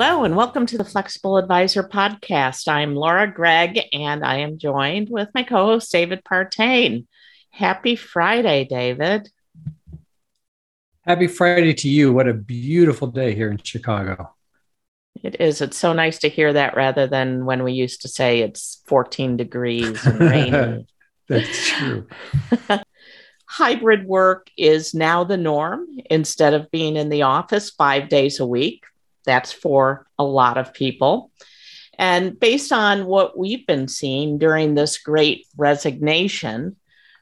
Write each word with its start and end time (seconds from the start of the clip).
Hello, 0.00 0.22
and 0.22 0.36
welcome 0.36 0.64
to 0.64 0.78
the 0.78 0.84
Flexible 0.84 1.38
Advisor 1.38 1.82
Podcast. 1.82 2.68
I'm 2.68 2.94
Laura 2.94 3.26
Gregg, 3.26 3.80
and 3.92 4.24
I 4.24 4.36
am 4.36 4.56
joined 4.56 5.08
with 5.10 5.28
my 5.34 5.42
co 5.42 5.66
host, 5.66 5.90
David 5.90 6.22
Partain. 6.22 7.08
Happy 7.50 7.96
Friday, 7.96 8.64
David. 8.64 9.28
Happy 11.04 11.26
Friday 11.26 11.74
to 11.74 11.88
you. 11.88 12.12
What 12.12 12.28
a 12.28 12.32
beautiful 12.32 13.08
day 13.08 13.34
here 13.34 13.50
in 13.50 13.58
Chicago. 13.58 14.36
It 15.24 15.40
is. 15.40 15.60
It's 15.60 15.76
so 15.76 15.92
nice 15.92 16.20
to 16.20 16.28
hear 16.28 16.52
that 16.52 16.76
rather 16.76 17.08
than 17.08 17.44
when 17.44 17.64
we 17.64 17.72
used 17.72 18.02
to 18.02 18.08
say 18.08 18.38
it's 18.38 18.80
14 18.86 19.36
degrees 19.36 20.06
and 20.06 20.20
rainy. 20.20 20.86
That's 21.28 21.70
true. 21.70 22.06
Hybrid 23.46 24.06
work 24.06 24.48
is 24.56 24.94
now 24.94 25.24
the 25.24 25.36
norm 25.36 25.88
instead 26.08 26.54
of 26.54 26.70
being 26.70 26.94
in 26.94 27.08
the 27.08 27.22
office 27.22 27.70
five 27.70 28.08
days 28.08 28.38
a 28.38 28.46
week. 28.46 28.84
That's 29.28 29.52
for 29.52 30.06
a 30.18 30.24
lot 30.24 30.56
of 30.56 30.72
people. 30.72 31.30
And 31.98 32.40
based 32.40 32.72
on 32.72 33.04
what 33.04 33.36
we've 33.36 33.66
been 33.66 33.86
seeing 33.86 34.38
during 34.38 34.74
this 34.74 34.96
great 34.96 35.46
resignation, 35.54 36.76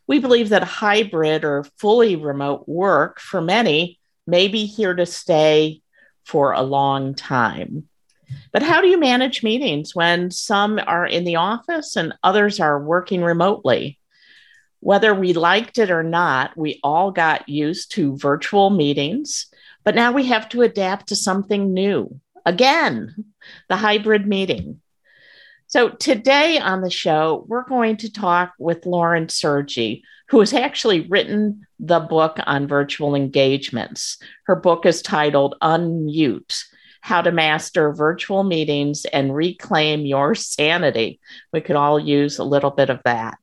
we 0.07 0.21
believe 0.21 0.51
that 0.51 0.63
hybrid 0.63 1.45
or 1.45 1.67
fully 1.79 2.15
remote 2.15 2.69
work 2.69 3.19
for 3.19 3.41
many 3.41 3.99
may 4.25 4.47
be 4.47 4.67
here 4.67 4.95
to 4.95 5.05
stay 5.05 5.83
for 6.23 6.53
a 6.53 6.63
long 6.63 7.17
time. 7.17 7.89
But 8.53 8.63
how 8.63 8.81
do 8.81 8.87
you 8.87 9.01
manage 9.01 9.43
meetings 9.43 9.93
when 9.93 10.31
some 10.31 10.79
are 10.87 11.07
in 11.07 11.25
the 11.25 11.37
office 11.37 11.97
and 11.97 12.15
others 12.23 12.61
are 12.61 12.81
working 12.81 13.23
remotely? 13.23 13.99
Whether 14.79 15.13
we 15.13 15.33
liked 15.33 15.79
it 15.79 15.91
or 15.91 16.05
not, 16.05 16.57
we 16.57 16.79
all 16.85 17.11
got 17.11 17.49
used 17.49 17.91
to 17.93 18.17
virtual 18.17 18.71
meetings 18.71 19.47
but 19.87 19.95
now 19.95 20.11
we 20.11 20.27
have 20.27 20.49
to 20.49 20.63
adapt 20.63 21.07
to 21.07 21.17
something 21.17 21.73
new. 21.73 22.21
Again, 22.45 23.15
the 23.69 23.77
hybrid 23.77 24.27
meeting. 24.27 24.81
So 25.69 25.91
today 25.91 26.59
on 26.59 26.81
the 26.81 26.91
show, 26.91 27.45
we're 27.47 27.69
going 27.69 27.97
to 27.99 28.13
talk 28.13 28.53
with 28.59 28.85
Lauren 28.85 29.29
Sergy, 29.29 30.03
who 30.29 30.41
has 30.41 30.53
actually 30.53 31.03
written 31.03 31.69
the 31.79 32.01
book 32.01 32.39
on 32.47 32.67
virtual 32.67 33.15
engagements. 33.15 34.19
Her 34.47 34.57
book 34.57 34.87
is 34.87 35.03
titled 35.03 35.55
Unmute 35.63 36.65
How 37.07 37.23
to 37.23 37.31
Master 37.31 37.93
Virtual 37.93 38.43
Meetings 38.43 39.05
and 39.05 39.33
Reclaim 39.33 40.05
Your 40.05 40.35
Sanity. 40.35 41.21
We 41.53 41.61
could 41.61 41.77
all 41.77 42.01
use 42.01 42.41
a 42.41 42.45
little 42.45 42.73
bit 42.73 42.91
of 42.91 43.01
that. 43.05 43.39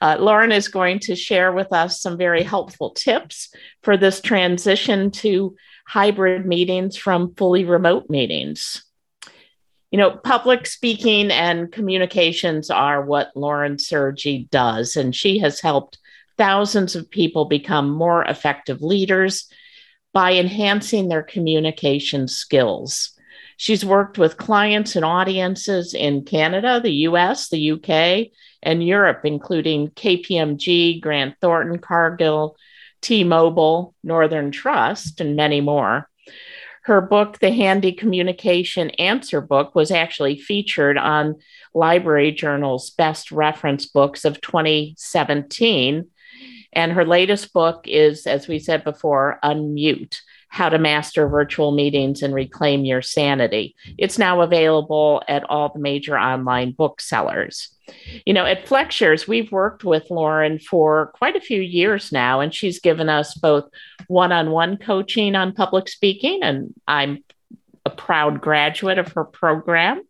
Uh, 0.00 0.16
Lauren 0.18 0.50
is 0.50 0.66
going 0.66 0.98
to 0.98 1.14
share 1.14 1.52
with 1.52 1.72
us 1.72 2.02
some 2.02 2.18
very 2.18 2.42
helpful 2.42 2.90
tips 2.90 3.54
for 3.84 3.96
this 3.96 4.20
transition 4.20 5.12
to 5.12 5.54
hybrid 5.86 6.46
meetings 6.46 6.96
from 6.96 7.32
fully 7.36 7.64
remote 7.64 8.10
meetings. 8.10 8.84
You 9.92 9.98
know, 9.98 10.10
public 10.10 10.66
speaking 10.66 11.30
and 11.30 11.70
communications 11.70 12.70
are 12.70 13.04
what 13.04 13.30
Lauren 13.36 13.76
Sergy 13.76 14.50
does, 14.50 14.96
and 14.96 15.14
she 15.14 15.38
has 15.38 15.60
helped 15.60 16.00
thousands 16.36 16.96
of 16.96 17.08
people 17.08 17.44
become 17.44 17.88
more 17.88 18.24
effective 18.24 18.82
leaders 18.82 19.48
by 20.12 20.34
enhancing 20.34 21.08
their 21.08 21.22
communication 21.22 22.28
skills. 22.28 23.12
She's 23.56 23.84
worked 23.84 24.18
with 24.18 24.38
clients 24.38 24.96
and 24.96 25.04
audiences 25.04 25.92
in 25.94 26.24
Canada, 26.24 26.80
the 26.82 26.92
US, 27.08 27.48
the 27.48 27.72
UK, 27.72 28.32
and 28.62 28.86
Europe, 28.86 29.20
including 29.24 29.88
KPMG, 29.90 31.00
Grant 31.00 31.34
Thornton, 31.40 31.78
Cargill, 31.78 32.56
T 33.00 33.24
Mobile, 33.24 33.94
Northern 34.02 34.50
Trust, 34.50 35.20
and 35.20 35.36
many 35.36 35.60
more. 35.60 36.08
Her 36.84 37.00
book, 37.00 37.38
The 37.38 37.50
Handy 37.50 37.92
Communication 37.92 38.90
Answer 38.90 39.40
Book, 39.40 39.74
was 39.74 39.90
actually 39.90 40.38
featured 40.38 40.96
on 40.96 41.36
Library 41.74 42.32
Journal's 42.32 42.90
Best 42.90 43.30
Reference 43.30 43.86
Books 43.86 44.24
of 44.24 44.40
2017. 44.40 46.06
And 46.72 46.92
her 46.92 47.04
latest 47.04 47.52
book 47.52 47.84
is, 47.86 48.26
as 48.26 48.48
we 48.48 48.58
said 48.58 48.84
before, 48.84 49.38
Unmute 49.42 50.20
how 50.50 50.68
to 50.68 50.78
Master 50.78 51.28
Virtual 51.28 51.70
Meetings 51.70 52.22
and 52.22 52.34
Reclaim 52.34 52.84
Your 52.84 53.02
Sanity. 53.02 53.76
It's 53.96 54.18
now 54.18 54.40
available 54.40 55.22
at 55.28 55.48
all 55.48 55.72
the 55.72 55.78
major 55.78 56.18
online 56.18 56.72
booksellers. 56.72 57.68
You 58.26 58.34
know, 58.34 58.44
at 58.44 58.66
FlexShares, 58.66 59.28
we've 59.28 59.50
worked 59.52 59.84
with 59.84 60.10
Lauren 60.10 60.58
for 60.58 61.12
quite 61.14 61.36
a 61.36 61.40
few 61.40 61.60
years 61.60 62.10
now, 62.10 62.40
and 62.40 62.52
she's 62.52 62.80
given 62.80 63.08
us 63.08 63.34
both 63.34 63.68
one 64.08 64.32
on 64.32 64.50
one 64.50 64.76
coaching 64.76 65.36
on 65.36 65.52
public 65.52 65.88
speaking, 65.88 66.40
and 66.42 66.74
I'm 66.86 67.22
a 67.86 67.90
proud 67.90 68.40
graduate 68.40 68.98
of 68.98 69.12
her 69.12 69.24
program. 69.24 70.02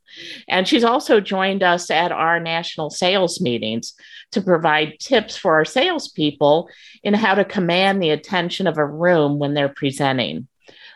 And 0.49 0.67
she's 0.67 0.85
also 0.85 1.21
joined 1.21 1.63
us 1.63 1.91
at 1.91 2.13
our 2.13 2.41
national 2.41 2.91
sales 2.91 3.41
meetings 3.41 3.95
to 4.33 4.43
provide 4.43 4.99
tips 5.01 5.37
for 5.37 5.55
our 5.55 5.65
salespeople 5.65 6.69
in 7.03 7.15
how 7.15 7.35
to 7.35 7.45
command 7.45 8.03
the 8.03 8.11
attention 8.11 8.67
of 8.67 8.79
a 8.79 8.87
room 8.87 9.39
when 9.39 9.55
they're 9.55 9.69
presenting. 9.69 10.47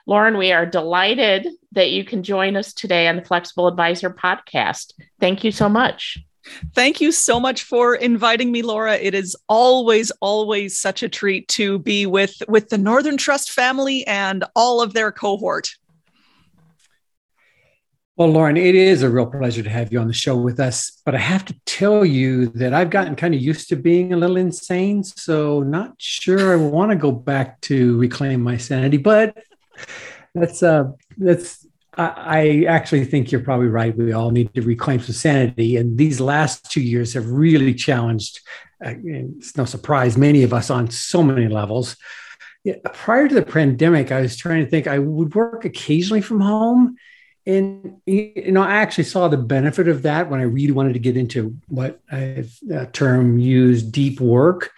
Lauren, 0.07 0.37
we 0.37 0.53
are 0.53 0.67
delighted 0.67 1.49
that 1.73 1.91
you 1.91 2.05
can 2.05 2.23
join 2.23 2.57
us 2.57 2.73
today 2.73 3.09
on 3.09 3.17
the 3.17 3.25
Flexible 3.25 3.67
Advisor 3.67 4.11
podcast. 4.11 4.93
Thank 5.19 5.45
you 5.45 5.51
so 5.51 5.69
much. 5.69 6.19
Thank 6.75 7.01
you 7.01 7.11
so 7.11 7.41
much 7.41 7.63
for 7.63 7.95
inviting 7.95 8.53
me, 8.53 8.61
Laura. 8.61 8.97
It 8.97 9.15
is 9.15 9.35
always, 9.49 10.11
always 10.21 10.79
such 10.79 11.03
a 11.03 11.09
treat 11.09 11.49
to 11.49 11.79
be 11.79 12.05
with 12.05 12.43
with 12.49 12.69
the 12.69 12.77
Northern 12.77 13.17
Trust 13.17 13.51
family 13.51 14.07
and 14.07 14.45
all 14.55 14.83
of 14.83 14.93
their 14.93 15.11
cohort. 15.11 15.71
Well, 18.17 18.29
Lauren, 18.29 18.57
it 18.57 18.77
is 18.77 19.03
a 19.03 19.11
real 19.11 19.27
pleasure 19.27 19.65
to 19.65 19.71
have 19.71 19.93
you 19.93 19.99
on 19.99 20.07
the 20.07 20.13
show 20.13 20.37
with 20.37 20.61
us. 20.61 21.03
But 21.05 21.17
I 21.17 21.19
have 21.19 21.45
to 21.47 21.55
tell 21.67 22.05
you 22.05 22.47
that 22.51 22.73
I've 22.73 22.91
gotten 22.91 23.17
kind 23.17 23.35
of 23.35 23.41
used 23.41 23.69
to 23.71 23.77
being 23.77 24.13
a 24.13 24.17
little 24.17 24.37
insane. 24.37 25.03
So, 25.03 25.65
not 25.65 25.95
sure 25.99 26.53
I 26.53 26.57
want 26.57 26.93
to 26.93 26.97
go 26.97 27.11
back 27.11 27.61
to 27.63 27.99
reclaim 27.99 28.41
my 28.41 28.57
sanity. 28.57 28.99
But 28.99 29.37
that's, 30.33 30.63
uh, 30.63 30.93
that's, 31.19 31.67
I, 31.99 32.13
I 32.15 32.65
actually 32.69 33.05
think 33.05 33.33
you're 33.33 33.41
probably 33.41 33.67
right. 33.67 33.97
We 33.97 34.13
all 34.13 34.31
need 34.31 34.55
to 34.55 34.63
reclaim 34.63 35.01
some 35.01 35.13
sanity. 35.13 35.77
And 35.77 35.99
these 35.99 36.21
last 36.21 36.71
two 36.71 36.83
years 36.83 37.15
have 37.15 37.29
really 37.29 37.75
challenged, 37.75 38.43
uh, 38.85 38.95
it's 39.03 39.57
no 39.57 39.65
surprise, 39.65 40.17
many 40.17 40.45
of 40.45 40.53
us 40.53 40.71
on 40.71 40.89
so 40.89 41.21
many 41.25 41.49
levels. 41.49 41.97
Yeah, 42.63 42.77
prior 42.93 43.27
to 43.27 43.35
the 43.35 43.45
pandemic, 43.45 44.13
I 44.13 44.21
was 44.21 44.37
trying 44.37 44.65
to 44.65 44.71
think 44.71 44.87
I 44.87 45.01
would 45.01 45.35
work 45.35 45.65
occasionally 45.65 46.21
from 46.21 46.41
home 46.41 46.95
and 47.47 48.01
you 48.07 48.53
know 48.53 48.63
i 48.63 48.77
actually 48.77 49.05
saw 49.05 49.29
the 49.29 49.37
benefit 49.37 49.87
of 49.87 50.03
that 50.03 50.31
when 50.31 50.41
i 50.41 50.45
really 50.45 50.73
wanted 50.73 50.95
to 50.95 50.99
get 50.99 51.17
into 51.17 51.57
what 51.69 52.01
i've 52.11 52.59
term 52.93 53.39
used 53.39 53.93
deep 53.93 54.21
work. 54.21 54.73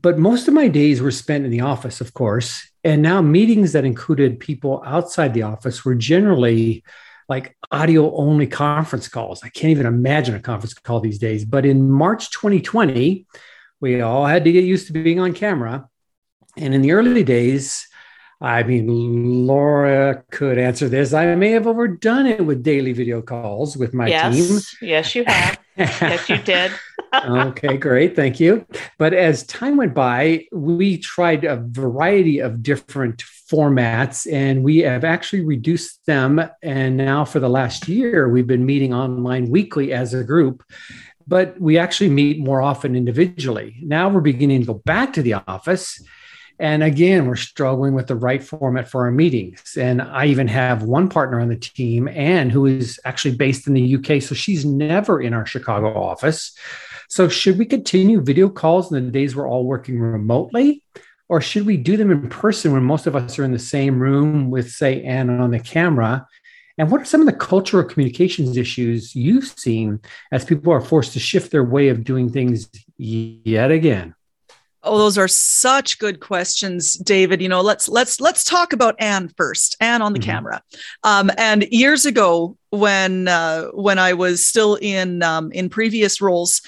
But 0.00 0.18
most 0.18 0.46
of 0.46 0.54
my 0.54 0.68
days 0.68 1.00
were 1.00 1.10
spent 1.10 1.44
in 1.44 1.50
the 1.50 1.62
office 1.62 2.00
of 2.00 2.14
course. 2.14 2.68
And 2.84 3.02
now 3.02 3.20
meetings 3.20 3.72
that 3.72 3.84
included 3.84 4.38
people 4.38 4.82
outside 4.86 5.34
the 5.34 5.42
office 5.42 5.84
were 5.84 5.96
generally 5.96 6.84
like 7.28 7.56
audio 7.70 8.14
only 8.14 8.46
conference 8.46 9.08
calls. 9.08 9.42
I 9.42 9.48
can't 9.48 9.72
even 9.72 9.86
imagine 9.86 10.34
a 10.34 10.40
conference 10.40 10.74
call 10.74 11.00
these 11.00 11.18
days. 11.18 11.44
But 11.44 11.66
in 11.66 11.90
march 11.90 12.30
2020 12.30 13.26
we 13.80 14.00
all 14.00 14.26
had 14.26 14.44
to 14.44 14.52
get 14.52 14.64
used 14.64 14.86
to 14.88 14.92
being 14.92 15.20
on 15.20 15.32
camera. 15.32 15.88
And 16.56 16.74
in 16.74 16.82
the 16.82 16.92
early 16.92 17.24
days 17.24 17.87
I 18.40 18.62
mean, 18.62 19.46
Laura 19.46 20.22
could 20.30 20.58
answer 20.58 20.88
this. 20.88 21.12
I 21.12 21.34
may 21.34 21.50
have 21.50 21.66
overdone 21.66 22.26
it 22.26 22.44
with 22.46 22.62
daily 22.62 22.92
video 22.92 23.20
calls 23.20 23.76
with 23.76 23.94
my 23.94 24.06
yes. 24.06 24.36
team. 24.36 24.88
Yes, 24.88 25.14
you 25.16 25.24
have. 25.24 25.58
yes, 25.76 26.28
you 26.28 26.38
did. 26.38 26.70
okay, 27.14 27.76
great. 27.76 28.14
Thank 28.14 28.38
you. 28.38 28.64
But 28.96 29.12
as 29.12 29.44
time 29.46 29.76
went 29.76 29.92
by, 29.92 30.46
we 30.52 30.98
tried 30.98 31.44
a 31.44 31.56
variety 31.56 32.38
of 32.38 32.62
different 32.62 33.24
formats 33.50 34.32
and 34.32 34.62
we 34.62 34.78
have 34.78 35.04
actually 35.04 35.44
reduced 35.44 36.06
them. 36.06 36.40
And 36.62 36.96
now, 36.96 37.24
for 37.24 37.40
the 37.40 37.48
last 37.48 37.88
year, 37.88 38.28
we've 38.28 38.46
been 38.46 38.66
meeting 38.66 38.94
online 38.94 39.50
weekly 39.50 39.92
as 39.92 40.14
a 40.14 40.22
group 40.22 40.62
but 41.26 41.60
we 41.60 41.76
actually 41.76 42.08
meet 42.08 42.40
more 42.40 42.62
often 42.62 42.96
individually. 42.96 43.76
Now 43.82 44.08
we're 44.08 44.22
beginning 44.22 44.60
to 44.60 44.66
go 44.66 44.74
back 44.86 45.12
to 45.12 45.20
the 45.20 45.34
office 45.34 46.00
and 46.58 46.82
again, 46.82 47.26
we're 47.26 47.36
struggling 47.36 47.94
with 47.94 48.08
the 48.08 48.16
right 48.16 48.42
format 48.42 48.88
for 48.88 49.04
our 49.04 49.12
meetings. 49.12 49.76
And 49.76 50.02
I 50.02 50.26
even 50.26 50.48
have 50.48 50.82
one 50.82 51.08
partner 51.08 51.38
on 51.38 51.48
the 51.48 51.56
team, 51.56 52.08
Anne, 52.08 52.50
who 52.50 52.66
is 52.66 52.98
actually 53.04 53.36
based 53.36 53.68
in 53.68 53.74
the 53.74 53.94
UK. 53.94 54.20
So 54.20 54.34
she's 54.34 54.64
never 54.64 55.20
in 55.20 55.34
our 55.34 55.46
Chicago 55.46 55.96
office. 55.96 56.56
So, 57.08 57.28
should 57.28 57.58
we 57.58 57.64
continue 57.64 58.20
video 58.20 58.48
calls 58.48 58.92
in 58.92 59.04
the 59.06 59.10
days 59.10 59.34
we're 59.34 59.48
all 59.48 59.64
working 59.64 59.98
remotely? 59.98 60.82
Or 61.30 61.40
should 61.40 61.64
we 61.64 61.76
do 61.76 61.96
them 61.96 62.10
in 62.10 62.28
person 62.28 62.72
when 62.72 62.82
most 62.82 63.06
of 63.06 63.14
us 63.14 63.38
are 63.38 63.44
in 63.44 63.52
the 63.52 63.58
same 63.58 63.98
room 63.98 64.50
with, 64.50 64.70
say, 64.70 65.02
Anne 65.02 65.30
on 65.30 65.50
the 65.50 65.58
camera? 65.58 66.26
And 66.78 66.90
what 66.90 67.00
are 67.00 67.06
some 67.06 67.20
of 67.20 67.26
the 67.26 67.32
cultural 67.32 67.84
communications 67.84 68.56
issues 68.56 69.14
you've 69.14 69.46
seen 69.46 70.00
as 70.32 70.44
people 70.44 70.72
are 70.72 70.80
forced 70.80 71.12
to 71.14 71.18
shift 71.18 71.50
their 71.50 71.64
way 71.64 71.88
of 71.88 72.04
doing 72.04 72.30
things 72.30 72.68
yet 72.96 73.70
again? 73.70 74.14
Oh, 74.84 74.96
those 74.96 75.18
are 75.18 75.28
such 75.28 75.98
good 75.98 76.20
questions, 76.20 76.94
David. 76.94 77.42
You 77.42 77.48
know, 77.48 77.60
let's 77.60 77.88
let's 77.88 78.20
let's 78.20 78.44
talk 78.44 78.72
about 78.72 78.94
Anne 79.00 79.28
first. 79.36 79.76
Anne 79.80 80.02
on 80.02 80.12
the 80.12 80.20
mm-hmm. 80.20 80.30
camera. 80.30 80.62
Um, 81.02 81.30
and 81.36 81.64
years 81.70 82.06
ago, 82.06 82.56
when 82.70 83.26
uh, 83.26 83.64
when 83.74 83.98
I 83.98 84.12
was 84.12 84.46
still 84.46 84.76
in 84.76 85.22
um, 85.22 85.50
in 85.50 85.68
previous 85.68 86.20
roles, 86.20 86.62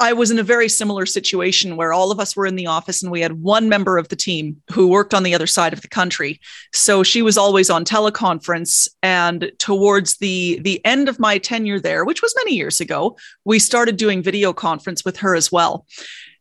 I 0.00 0.12
was 0.12 0.30
in 0.30 0.38
a 0.38 0.44
very 0.44 0.68
similar 0.68 1.06
situation 1.06 1.76
where 1.76 1.92
all 1.92 2.12
of 2.12 2.20
us 2.20 2.36
were 2.36 2.46
in 2.46 2.54
the 2.54 2.68
office 2.68 3.02
and 3.02 3.10
we 3.10 3.20
had 3.20 3.42
one 3.42 3.68
member 3.68 3.98
of 3.98 4.08
the 4.08 4.16
team 4.16 4.62
who 4.72 4.86
worked 4.86 5.12
on 5.12 5.24
the 5.24 5.34
other 5.34 5.46
side 5.46 5.72
of 5.72 5.80
the 5.80 5.88
country. 5.88 6.40
So 6.72 7.02
she 7.02 7.22
was 7.22 7.36
always 7.36 7.70
on 7.70 7.84
teleconference. 7.84 8.88
And 9.02 9.50
towards 9.58 10.18
the 10.18 10.60
the 10.62 10.84
end 10.84 11.08
of 11.08 11.18
my 11.18 11.38
tenure 11.38 11.80
there, 11.80 12.04
which 12.04 12.22
was 12.22 12.34
many 12.36 12.54
years 12.54 12.80
ago, 12.80 13.16
we 13.44 13.58
started 13.58 13.96
doing 13.96 14.22
video 14.22 14.52
conference 14.52 15.04
with 15.04 15.16
her 15.16 15.34
as 15.34 15.50
well. 15.50 15.86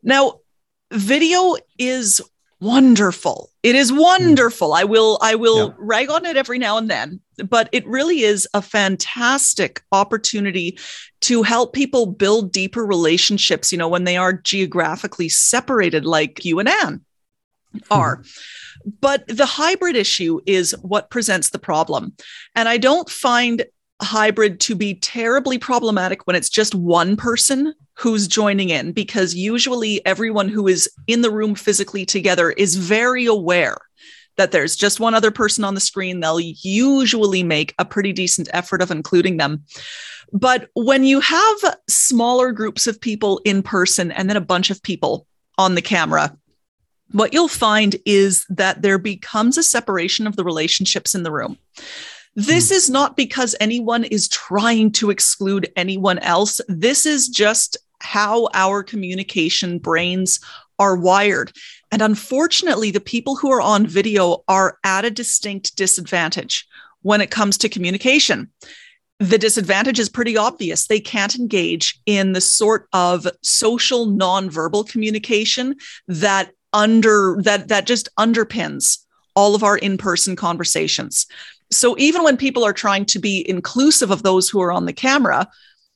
Now, 0.04 0.40
video 0.92 1.56
is 1.78 2.22
wonderful. 2.60 3.52
It 3.64 3.76
is 3.76 3.94
wonderful. 3.94 4.74
I 4.74 4.84
will 4.84 5.20
I 5.22 5.36
will 5.36 5.68
yeah. 5.68 5.74
rag 5.78 6.10
on 6.10 6.26
it 6.26 6.38
every 6.38 6.58
now 6.58 6.78
and 6.78 6.90
then, 6.90 7.20
but 7.50 7.70
it 7.72 7.86
really 7.88 8.22
is 8.22 8.48
a 8.54 8.62
fantastic 8.62 9.84
opportunity 9.92 10.78
to 11.22 11.44
help 11.44 11.74
people 11.74 12.08
build 12.08 12.52
deeper 12.52 12.86
relationships, 12.86 13.72
you 13.72 13.78
know, 13.78 13.90
when 13.90 14.06
they 14.06 14.18
are 14.18 14.34
geographically 14.34 15.30
separated 15.30 16.06
like 16.06 16.46
you 16.46 16.60
and 16.60 16.70
Anne 16.70 17.02
are. 17.92 18.18
Mm-hmm. 18.18 18.90
But 19.02 19.28
the 19.28 19.46
hybrid 19.46 19.96
issue 19.96 20.40
is 20.46 20.72
what 20.82 21.10
presents 21.10 21.50
the 21.50 21.60
problem. 21.60 22.14
And 22.56 22.70
I 22.70 22.78
don't 22.78 23.10
find 23.10 23.66
hybrid 24.02 24.60
to 24.62 24.76
be 24.76 24.96
terribly 24.96 25.58
problematic 25.58 26.26
when 26.28 26.36
it's 26.36 26.50
just 26.50 26.76
one 26.76 27.16
person 27.16 27.74
who's 27.94 28.28
joining 28.28 28.70
in 28.70 28.92
because 28.92 29.34
usually 29.34 30.06
everyone 30.06 30.50
who 30.50 30.68
is 30.68 30.90
in 31.08 31.22
the 31.22 31.32
room 31.32 31.56
physically 31.56 32.06
together 32.06 32.52
is 32.52 32.76
very 32.76 33.26
aware 33.26 33.78
that 34.36 34.52
there's 34.52 34.76
just 34.76 35.00
one 35.00 35.16
other 35.16 35.32
person 35.32 35.64
on 35.64 35.74
the 35.74 35.80
screen. 35.80 36.20
They'll 36.20 36.40
usually 36.40 37.42
make 37.42 37.74
a 37.80 37.86
pretty 37.86 38.14
decent 38.14 38.50
effort 38.54 38.84
of 38.84 38.92
including 38.92 39.38
them. 39.38 39.64
But 40.32 40.70
when 40.76 41.04
you 41.04 41.20
have 41.20 41.58
smaller 41.90 42.52
groups 42.52 42.86
of 42.86 43.02
people 43.02 43.42
in 43.46 43.64
person 43.64 44.12
and 44.12 44.30
then 44.30 44.38
a 44.38 44.42
bunch 44.42 44.70
of 44.70 44.84
people 44.84 45.26
on 45.58 45.74
the 45.74 45.82
camera 45.82 46.38
what 47.12 47.34
you'll 47.34 47.48
find 47.48 47.96
is 48.06 48.46
that 48.50 48.82
there 48.82 48.98
becomes 48.98 49.58
a 49.58 49.64
separation 49.64 50.28
of 50.28 50.36
the 50.36 50.44
relationships 50.44 51.16
in 51.16 51.24
the 51.24 51.32
room 51.32 51.58
this 52.38 52.70
hmm. 52.70 52.76
is 52.76 52.90
not 52.90 53.18
because 53.18 53.56
anyone 53.60 54.04
is 54.06 54.30
trying 54.30 54.92
to 54.94 55.10
exclude 55.10 55.72
anyone 55.76 56.20
else. 56.20 56.62
This 56.70 57.06
is 57.06 57.28
just 57.28 57.76
how 58.00 58.48
our 58.54 58.84
communication 58.84 59.80
brains 59.80 60.40
are 60.78 60.96
wired. 60.96 61.52
And 61.92 62.04
unfortunately, 62.04 62.92
the 62.92 63.00
people 63.00 63.36
who 63.36 63.52
are 63.52 63.62
on 63.62 63.88
video 63.88 64.44
are 64.48 64.78
at 64.84 65.04
a 65.04 65.10
distinct 65.10 65.76
disadvantage 65.76 66.68
when 67.02 67.22
it 67.22 67.32
comes 67.32 67.58
to 67.58 67.70
communication. 67.70 68.52
The 69.20 69.40
disadvantage 69.40 70.00
is 70.00 70.08
pretty 70.08 70.38
obvious. 70.38 70.86
They 70.86 71.00
can't 71.00 71.36
engage 71.36 72.00
in 72.06 72.34
the 72.34 72.42
sort 72.42 72.88
of 72.94 73.26
social 73.42 74.06
nonverbal 74.06 74.88
communication 74.88 75.76
that 76.08 76.52
under 76.72 77.38
that 77.42 77.70
that 77.70 77.88
just 77.88 78.10
underpins 78.20 79.00
all 79.36 79.56
of 79.56 79.64
our 79.64 79.78
in-person 79.78 80.36
conversations. 80.36 81.26
So 81.72 81.96
even 81.98 82.24
when 82.24 82.38
people 82.38 82.64
are 82.64 82.74
trying 82.74 83.06
to 83.08 83.20
be 83.20 83.48
inclusive 83.48 84.12
of 84.12 84.24
those 84.24 84.50
who 84.50 84.62
are 84.62 84.72
on 84.72 84.86
the 84.86 84.94
camera, 84.94 85.48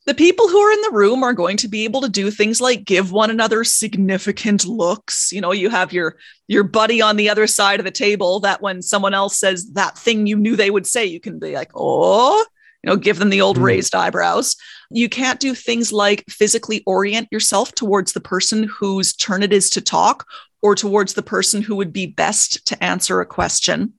the 0.06 0.14
people 0.14 0.48
who 0.48 0.58
are 0.58 0.72
in 0.72 0.82
the 0.82 0.92
room 0.92 1.24
are 1.24 1.34
going 1.34 1.58
to 1.58 1.68
be 1.68 1.84
able 1.84 2.02
to 2.02 2.10
do 2.10 2.32
things 2.32 2.60
like 2.60 2.86
give 2.86 3.12
one 3.12 3.30
another 3.30 3.64
significant 3.64 4.66
looks. 4.66 5.32
You 5.32 5.42
know, 5.42 5.52
you 5.52 5.70
have 5.70 5.94
your 5.94 6.18
your 6.48 6.64
buddy 6.64 7.02
on 7.02 7.18
the 7.18 7.30
other 7.30 7.48
side 7.48 7.80
of 7.80 7.86
the 7.86 7.92
table 7.92 8.40
that 8.42 8.62
when 8.62 8.82
someone 8.82 9.14
else 9.14 9.38
says 9.38 9.72
that 9.74 9.98
thing 9.98 10.26
you 10.26 10.36
knew 10.36 10.56
they 10.56 10.72
would 10.72 10.88
say, 10.88 11.06
you 11.06 11.20
can 11.20 11.38
be 11.38 11.54
like, 11.54 11.72
"Oh, 11.76 12.44
you 12.84 12.90
know, 12.90 12.98
give 12.98 13.20
them 13.20 13.30
the 13.30 13.42
old 13.42 13.58
mm. 13.58 13.64
raised 13.64 13.94
eyebrows. 13.94 14.56
You 14.90 15.08
can't 15.08 15.40
do 15.40 15.54
things 15.54 15.94
like 15.94 16.26
physically 16.28 16.84
orient 16.86 17.28
yourself 17.32 17.74
towards 17.74 18.14
the 18.14 18.22
person 18.22 18.64
whose 18.64 19.14
turn 19.14 19.44
it 19.44 19.54
is 19.54 19.70
to 19.72 19.82
talk 19.82 20.28
or 20.62 20.76
towards 20.76 21.14
the 21.14 21.24
person 21.24 21.62
who 21.62 21.76
would 21.76 21.94
be 21.94 22.06
best 22.06 22.66
to 22.68 22.84
answer 22.84 23.20
a 23.20 23.26
question 23.26 23.94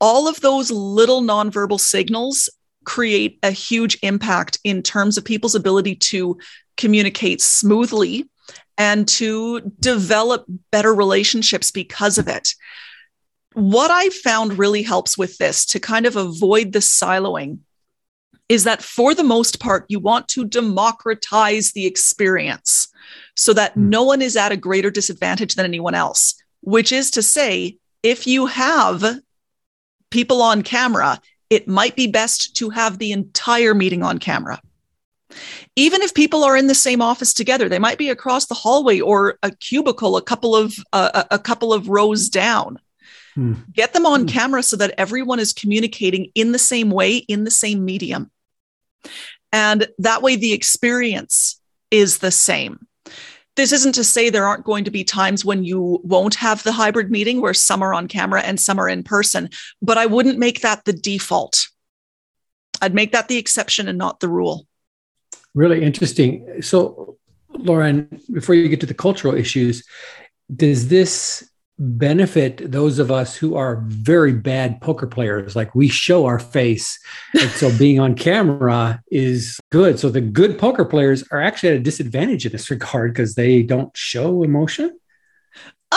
all 0.00 0.28
of 0.28 0.40
those 0.40 0.70
little 0.70 1.22
nonverbal 1.22 1.80
signals 1.80 2.48
create 2.84 3.38
a 3.42 3.50
huge 3.50 3.98
impact 4.02 4.58
in 4.64 4.82
terms 4.82 5.18
of 5.18 5.24
people's 5.24 5.54
ability 5.54 5.96
to 5.96 6.38
communicate 6.76 7.40
smoothly 7.40 8.28
and 8.78 9.08
to 9.08 9.60
develop 9.80 10.44
better 10.70 10.94
relationships 10.94 11.70
because 11.70 12.18
of 12.18 12.28
it. 12.28 12.54
What 13.54 13.90
I 13.90 14.10
found 14.10 14.58
really 14.58 14.82
helps 14.82 15.16
with 15.16 15.38
this 15.38 15.64
to 15.66 15.80
kind 15.80 16.06
of 16.06 16.16
avoid 16.16 16.72
the 16.72 16.80
siloing 16.80 17.60
is 18.48 18.64
that 18.64 18.82
for 18.82 19.14
the 19.14 19.24
most 19.24 19.58
part, 19.58 19.86
you 19.88 19.98
want 19.98 20.28
to 20.28 20.44
democratize 20.44 21.72
the 21.72 21.86
experience 21.86 22.88
so 23.34 23.52
that 23.54 23.74
mm. 23.74 23.88
no 23.88 24.04
one 24.04 24.22
is 24.22 24.36
at 24.36 24.52
a 24.52 24.56
greater 24.56 24.90
disadvantage 24.90 25.54
than 25.54 25.64
anyone 25.64 25.94
else, 25.94 26.34
which 26.60 26.92
is 26.92 27.10
to 27.12 27.22
say, 27.22 27.78
if 28.02 28.26
you 28.26 28.46
have 28.46 29.20
people 30.10 30.42
on 30.42 30.62
camera, 30.62 31.20
it 31.50 31.68
might 31.68 31.96
be 31.96 32.06
best 32.06 32.56
to 32.56 32.70
have 32.70 32.98
the 32.98 33.12
entire 33.12 33.74
meeting 33.74 34.02
on 34.02 34.18
camera. 34.18 34.60
Even 35.74 36.02
if 36.02 36.14
people 36.14 36.44
are 36.44 36.56
in 36.56 36.66
the 36.66 36.74
same 36.74 37.02
office 37.02 37.34
together, 37.34 37.68
they 37.68 37.78
might 37.78 37.98
be 37.98 38.10
across 38.10 38.46
the 38.46 38.54
hallway 38.54 39.00
or 39.00 39.38
a 39.42 39.50
cubicle 39.50 40.16
a 40.16 40.22
couple 40.22 40.56
of 40.56 40.74
uh, 40.92 41.24
a 41.30 41.38
couple 41.38 41.72
of 41.72 41.88
rows 41.88 42.28
down. 42.28 42.78
Hmm. 43.34 43.54
Get 43.72 43.92
them 43.92 44.06
on 44.06 44.22
hmm. 44.22 44.28
camera 44.28 44.62
so 44.62 44.76
that 44.76 44.94
everyone 44.98 45.40
is 45.40 45.52
communicating 45.52 46.30
in 46.34 46.52
the 46.52 46.58
same 46.58 46.90
way 46.90 47.16
in 47.16 47.44
the 47.44 47.50
same 47.50 47.84
medium. 47.84 48.30
And 49.52 49.88
that 49.98 50.22
way 50.22 50.36
the 50.36 50.52
experience 50.52 51.60
is 51.90 52.18
the 52.18 52.30
same 52.30 52.85
this 53.56 53.72
isn't 53.72 53.94
to 53.94 54.04
say 54.04 54.30
there 54.30 54.46
aren't 54.46 54.64
going 54.64 54.84
to 54.84 54.90
be 54.90 55.02
times 55.02 55.44
when 55.44 55.64
you 55.64 56.00
won't 56.04 56.34
have 56.36 56.62
the 56.62 56.72
hybrid 56.72 57.10
meeting 57.10 57.40
where 57.40 57.54
some 57.54 57.82
are 57.82 57.94
on 57.94 58.06
camera 58.06 58.42
and 58.42 58.60
some 58.60 58.78
are 58.78 58.88
in 58.88 59.02
person, 59.02 59.50
but 59.82 59.98
I 59.98 60.06
wouldn't 60.06 60.38
make 60.38 60.60
that 60.60 60.84
the 60.84 60.92
default. 60.92 61.68
I'd 62.82 62.94
make 62.94 63.12
that 63.12 63.28
the 63.28 63.38
exception 63.38 63.88
and 63.88 63.98
not 63.98 64.20
the 64.20 64.28
rule. 64.28 64.66
Really 65.54 65.82
interesting. 65.82 66.62
So, 66.62 67.16
Lauren, 67.50 68.20
before 68.30 68.54
you 68.54 68.68
get 68.68 68.80
to 68.80 68.86
the 68.86 68.94
cultural 68.94 69.34
issues, 69.34 69.82
does 70.54 70.88
this 70.88 71.48
benefit 71.78 72.70
those 72.72 72.98
of 72.98 73.10
us 73.10 73.36
who 73.36 73.54
are 73.54 73.82
very 73.86 74.32
bad 74.32 74.80
poker 74.80 75.06
players. 75.06 75.54
Like 75.54 75.74
we 75.74 75.88
show 75.88 76.24
our 76.24 76.38
face. 76.38 76.98
And 77.38 77.50
so 77.50 77.76
being 77.76 78.00
on 78.00 78.14
camera 78.14 79.02
is 79.10 79.60
good. 79.70 79.98
So 79.98 80.08
the 80.08 80.20
good 80.20 80.58
poker 80.58 80.84
players 80.84 81.22
are 81.30 81.40
actually 81.40 81.70
at 81.70 81.76
a 81.76 81.80
disadvantage 81.80 82.46
in 82.46 82.52
this 82.52 82.70
regard 82.70 83.12
because 83.12 83.34
they 83.34 83.62
don't 83.62 83.94
show 83.96 84.42
emotion. 84.42 84.98
Uh 85.92 85.96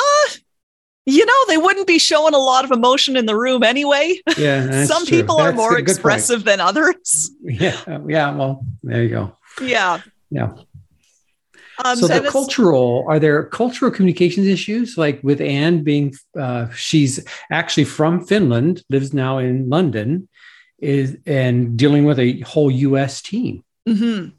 you 1.06 1.26
know 1.26 1.46
they 1.48 1.58
wouldn't 1.58 1.88
be 1.88 1.98
showing 1.98 2.36
a 2.36 2.40
lot 2.40 2.66
of 2.66 2.72
emotion 2.72 3.18
in 3.18 3.26
the 3.26 3.36
room 3.36 3.64
anyway. 3.64 4.20
Yeah 4.38 4.86
some 4.86 5.06
true. 5.06 5.18
people 5.18 5.38
that's 5.38 5.54
are 5.54 5.56
more 5.56 5.78
expressive 5.78 6.44
than 6.44 6.60
others. 6.60 7.32
Yeah 7.42 7.80
yeah 8.08 8.36
well 8.36 8.66
there 8.84 9.04
you 9.04 9.10
go. 9.10 9.38
Yeah. 9.62 10.02
Yeah 10.30 10.54
um, 11.86 11.98
so, 11.98 12.08
so 12.08 12.20
the 12.20 12.30
cultural 12.30 13.06
are 13.08 13.20
there 13.20 13.46
cultural 13.46 13.92
communications 13.92 14.48
issues 14.48 14.98
like 14.98 15.20
with 15.24 15.40
Anne 15.40 15.84
being 15.84 16.14
uh, 16.38 16.68
she's 16.72 17.24
actually 17.52 17.86
from 17.86 18.26
Finland, 18.26 18.84
lives 18.90 19.14
now 19.14 19.38
in 19.38 19.70
London, 19.70 20.28
is 20.80 21.18
and 21.26 21.78
dealing 21.78 22.06
with 22.06 22.20
a 22.20 22.42
whole 22.42 22.70
U.S. 22.70 23.22
team. 23.22 23.64
Mm-hmm. 23.88 24.30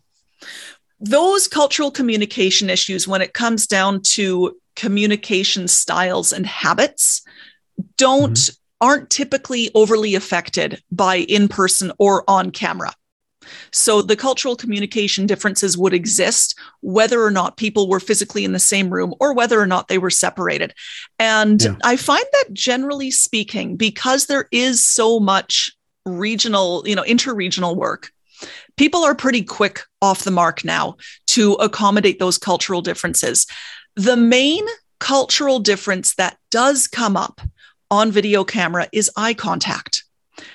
Those 1.01 1.49
cultural 1.49 1.91
communication 1.91 2.69
issues, 2.69 3.09
when 3.09 3.23
it 3.23 3.33
comes 3.33 3.67
down 3.67 4.03
to 4.03 4.57
communication 4.77 5.67
styles 5.67 6.33
and 6.33 6.47
habits, 6.47 7.23
don't 7.97 8.33
mm-hmm. 8.33 8.87
aren't 8.87 9.09
typically 9.09 9.71
overly 9.75 10.15
affected 10.15 10.83
by 10.93 11.17
in 11.17 11.49
person 11.49 11.91
or 11.99 12.25
on 12.29 12.51
camera. 12.51 12.93
So 13.73 14.03
the 14.03 14.17
cultural 14.17 14.57
communication 14.57 15.27
differences 15.27 15.79
would 15.79 15.95
exist 15.95 16.59
whether 16.81 17.23
or 17.23 17.31
not 17.31 17.57
people 17.57 17.89
were 17.89 18.01
physically 18.01 18.45
in 18.45 18.53
the 18.53 18.59
same 18.59 18.91
room 18.91 19.15
or 19.21 19.33
whether 19.33 19.61
or 19.61 19.67
not 19.67 19.89
they 19.89 19.99
were 19.99 20.11
separated. 20.11 20.75
And 21.19 21.63
yeah. 21.63 21.77
I 21.85 21.97
find 21.97 22.25
that 22.33 22.53
generally 22.53 23.11
speaking, 23.11 23.77
because 23.77 24.27
there 24.27 24.47
is 24.53 24.85
so 24.85 25.21
much 25.21 25.73
regional, 26.05 26.83
you 26.87 26.95
know, 26.95 27.05
interregional 27.05 27.77
work 27.77 28.11
People 28.77 29.05
are 29.05 29.15
pretty 29.15 29.43
quick 29.43 29.81
off 30.01 30.25
the 30.25 30.31
mark 30.31 30.65
now 30.65 30.97
to 31.29 31.55
accommodate 31.55 32.19
those 32.19 32.39
cultural 32.39 32.81
differences. 32.81 33.47
The 33.97 34.17
main 34.17 34.65
cultural 34.99 35.59
difference 35.59 36.15
that 36.15 36.39
does 36.51 36.87
come 36.87 37.17
up 37.17 37.41
on 37.91 38.13
video 38.13 38.45
camera 38.45 38.89
is 38.93 39.11
eye 39.17 39.35
contact. 39.35 40.05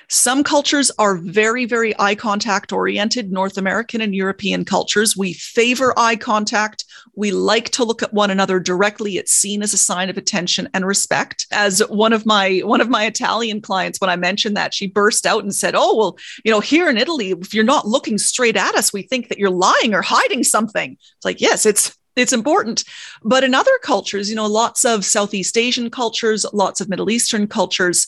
Some 0.09 0.43
cultures 0.43 0.91
are 1.00 1.17
very, 1.17 1.65
very 1.65 1.97
eye 2.00 2.15
contact 2.15 2.71
oriented. 2.71 3.31
North 3.31 3.57
American 3.57 4.01
and 4.01 4.15
European 4.15 4.65
cultures, 4.65 5.17
we 5.17 5.33
favor 5.33 5.97
eye 5.97 6.15
contact. 6.15 6.85
We 7.15 7.31
like 7.31 7.69
to 7.71 7.83
look 7.83 8.03
at 8.03 8.13
one 8.13 8.29
another 8.29 8.59
directly. 8.59 9.17
It's 9.17 9.31
seen 9.31 9.63
as 9.63 9.74
a 9.74 9.77
sign 9.77 10.09
of 10.09 10.17
attention 10.17 10.69
and 10.74 10.85
respect. 10.85 11.47
As 11.51 11.79
one 11.89 12.13
of 12.13 12.25
my 12.25 12.59
one 12.59 12.81
of 12.81 12.89
my 12.89 13.05
Italian 13.05 13.62
clients, 13.62 14.00
when 14.00 14.09
I 14.09 14.15
mentioned 14.15 14.57
that, 14.57 14.74
she 14.74 14.88
burst 14.88 15.25
out 15.25 15.43
and 15.43 15.55
said, 15.55 15.75
"Oh, 15.75 15.95
well, 15.95 16.17
you 16.43 16.51
know, 16.51 16.59
here 16.59 16.89
in 16.89 16.97
Italy, 16.97 17.31
if 17.31 17.53
you're 17.53 17.63
not 17.63 17.88
looking 17.88 18.17
straight 18.17 18.57
at 18.57 18.75
us, 18.75 18.93
we 18.93 19.01
think 19.01 19.29
that 19.29 19.39
you're 19.39 19.50
lying 19.50 19.93
or 19.93 20.01
hiding 20.01 20.43
something." 20.43 20.93
It's 20.93 21.25
like, 21.25 21.41
yes, 21.41 21.65
it's 21.65 21.95
it's 22.15 22.33
important. 22.33 22.83
But 23.24 23.43
in 23.43 23.53
other 23.53 23.77
cultures, 23.83 24.29
you 24.29 24.35
know, 24.35 24.47
lots 24.47 24.85
of 24.85 25.05
Southeast 25.05 25.57
Asian 25.57 25.89
cultures, 25.89 26.45
lots 26.53 26.79
of 26.79 26.89
Middle 26.89 27.09
Eastern 27.09 27.47
cultures, 27.47 28.07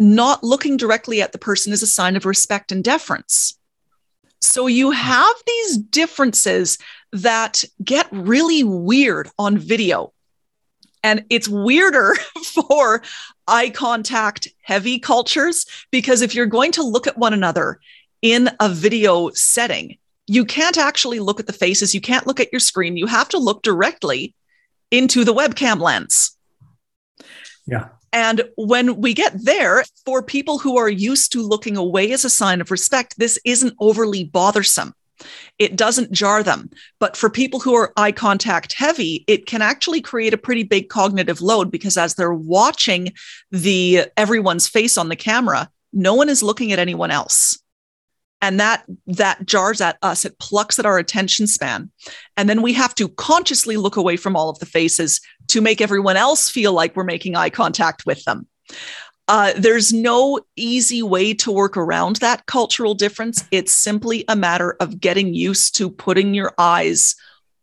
not 0.00 0.42
looking 0.42 0.76
directly 0.76 1.22
at 1.22 1.30
the 1.30 1.38
person 1.38 1.72
is 1.72 1.82
a 1.82 1.86
sign 1.86 2.16
of 2.16 2.24
respect 2.24 2.72
and 2.72 2.82
deference. 2.82 3.58
So 4.40 4.66
you 4.66 4.90
have 4.90 5.36
these 5.46 5.76
differences 5.76 6.78
that 7.12 7.62
get 7.84 8.08
really 8.10 8.64
weird 8.64 9.28
on 9.38 9.58
video. 9.58 10.12
And 11.02 11.24
it's 11.28 11.48
weirder 11.48 12.14
for 12.44 13.02
eye 13.46 13.70
contact 13.70 14.48
heavy 14.62 14.98
cultures 14.98 15.66
because 15.90 16.22
if 16.22 16.34
you're 16.34 16.46
going 16.46 16.72
to 16.72 16.82
look 16.82 17.06
at 17.06 17.18
one 17.18 17.34
another 17.34 17.78
in 18.22 18.48
a 18.58 18.68
video 18.68 19.30
setting, 19.30 19.98
you 20.26 20.44
can't 20.44 20.78
actually 20.78 21.20
look 21.20 21.40
at 21.40 21.46
the 21.46 21.52
faces. 21.52 21.94
You 21.94 22.00
can't 22.00 22.26
look 22.26 22.40
at 22.40 22.52
your 22.52 22.60
screen. 22.60 22.96
You 22.96 23.06
have 23.06 23.28
to 23.30 23.38
look 23.38 23.62
directly 23.62 24.34
into 24.90 25.24
the 25.24 25.34
webcam 25.34 25.80
lens. 25.80 26.36
Yeah. 27.66 27.88
And 28.12 28.42
when 28.56 29.00
we 29.00 29.14
get 29.14 29.32
there, 29.44 29.84
for 30.04 30.22
people 30.22 30.58
who 30.58 30.76
are 30.76 30.88
used 30.88 31.32
to 31.32 31.42
looking 31.42 31.76
away 31.76 32.12
as 32.12 32.24
a 32.24 32.30
sign 32.30 32.60
of 32.60 32.70
respect, 32.70 33.18
this 33.18 33.38
isn't 33.44 33.74
overly 33.78 34.24
bothersome. 34.24 34.94
It 35.58 35.76
doesn't 35.76 36.12
jar 36.12 36.42
them. 36.42 36.70
But 36.98 37.16
for 37.16 37.30
people 37.30 37.60
who 37.60 37.74
are 37.74 37.92
eye 37.96 38.12
contact 38.12 38.72
heavy, 38.72 39.24
it 39.28 39.46
can 39.46 39.62
actually 39.62 40.00
create 40.00 40.34
a 40.34 40.38
pretty 40.38 40.62
big 40.62 40.88
cognitive 40.88 41.42
load 41.42 41.70
because 41.70 41.96
as 41.96 42.14
they're 42.14 42.32
watching 42.32 43.12
the 43.50 44.06
everyone's 44.16 44.66
face 44.66 44.96
on 44.96 45.08
the 45.08 45.16
camera, 45.16 45.70
no 45.92 46.14
one 46.14 46.28
is 46.28 46.42
looking 46.42 46.72
at 46.72 46.78
anyone 46.78 47.10
else 47.10 47.58
and 48.42 48.58
that 48.58 48.84
that 49.06 49.44
jars 49.46 49.80
at 49.80 49.98
us. 50.02 50.24
It 50.24 50.38
plucks 50.38 50.78
at 50.78 50.86
our 50.86 50.98
attention 50.98 51.46
span. 51.46 51.90
And 52.36 52.48
then 52.48 52.62
we 52.62 52.72
have 52.72 52.94
to 52.96 53.08
consciously 53.08 53.76
look 53.76 53.96
away 53.96 54.16
from 54.16 54.36
all 54.36 54.48
of 54.48 54.58
the 54.58 54.66
faces 54.66 55.20
to 55.48 55.60
make 55.60 55.80
everyone 55.80 56.16
else 56.16 56.50
feel 56.50 56.72
like 56.72 56.96
we're 56.96 57.04
making 57.04 57.36
eye 57.36 57.50
contact 57.50 58.06
with 58.06 58.24
them. 58.24 58.46
Uh, 59.28 59.52
there's 59.56 59.92
no 59.92 60.40
easy 60.56 61.02
way 61.02 61.32
to 61.32 61.52
work 61.52 61.76
around 61.76 62.16
that 62.16 62.46
cultural 62.46 62.94
difference. 62.94 63.44
It's 63.52 63.72
simply 63.72 64.24
a 64.26 64.34
matter 64.34 64.76
of 64.80 65.00
getting 65.00 65.34
used 65.34 65.76
to 65.76 65.88
putting 65.88 66.34
your 66.34 66.52
eyes 66.58 67.14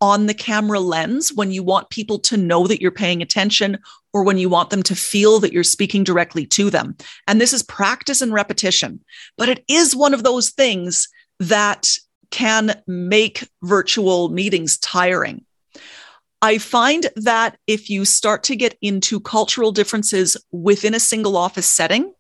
on 0.02 0.26
the 0.28 0.34
camera 0.34 0.80
lens 0.80 1.34
when 1.34 1.52
you 1.52 1.64
want 1.64 1.90
people 1.90 2.20
to 2.20 2.38
know 2.38 2.68
that 2.68 2.82
you're 2.82 2.92
paying 2.92 3.22
attention 3.22 3.78
or 4.14 4.24
when 4.24 4.38
you 4.38 4.50
want 4.50 4.70
them 4.70 4.84
to 4.84 4.96
feel 4.96 5.40
that 5.40 5.54
you're 5.54 5.64
speaking 5.64 6.04
directly 6.04 6.46
to 6.46 6.70
them. 6.70 6.96
And 7.28 7.42
this 7.42 7.54
is 7.54 7.64
practice 7.64 8.22
and 8.22 8.34
repetition, 8.34 9.00
but 9.38 9.50
it 9.50 9.64
is 9.68 9.96
one 9.96 10.14
of 10.14 10.24
those 10.24 10.50
things 10.50 11.08
that 11.40 11.92
can 12.32 12.82
make 12.88 13.48
virtual 13.64 14.30
meetings 14.30 14.78
tiring. 14.78 15.46
I 16.42 16.60
find 16.60 17.10
that 17.16 17.58
if 17.66 17.90
you 17.90 18.06
start 18.06 18.44
to 18.44 18.56
get 18.56 18.78
into 18.82 19.20
cultural 19.20 19.72
differences 19.72 20.38
within 20.52 20.94
a 20.94 21.00
single 21.00 21.36
office 21.36 21.68
setting, 21.68 22.14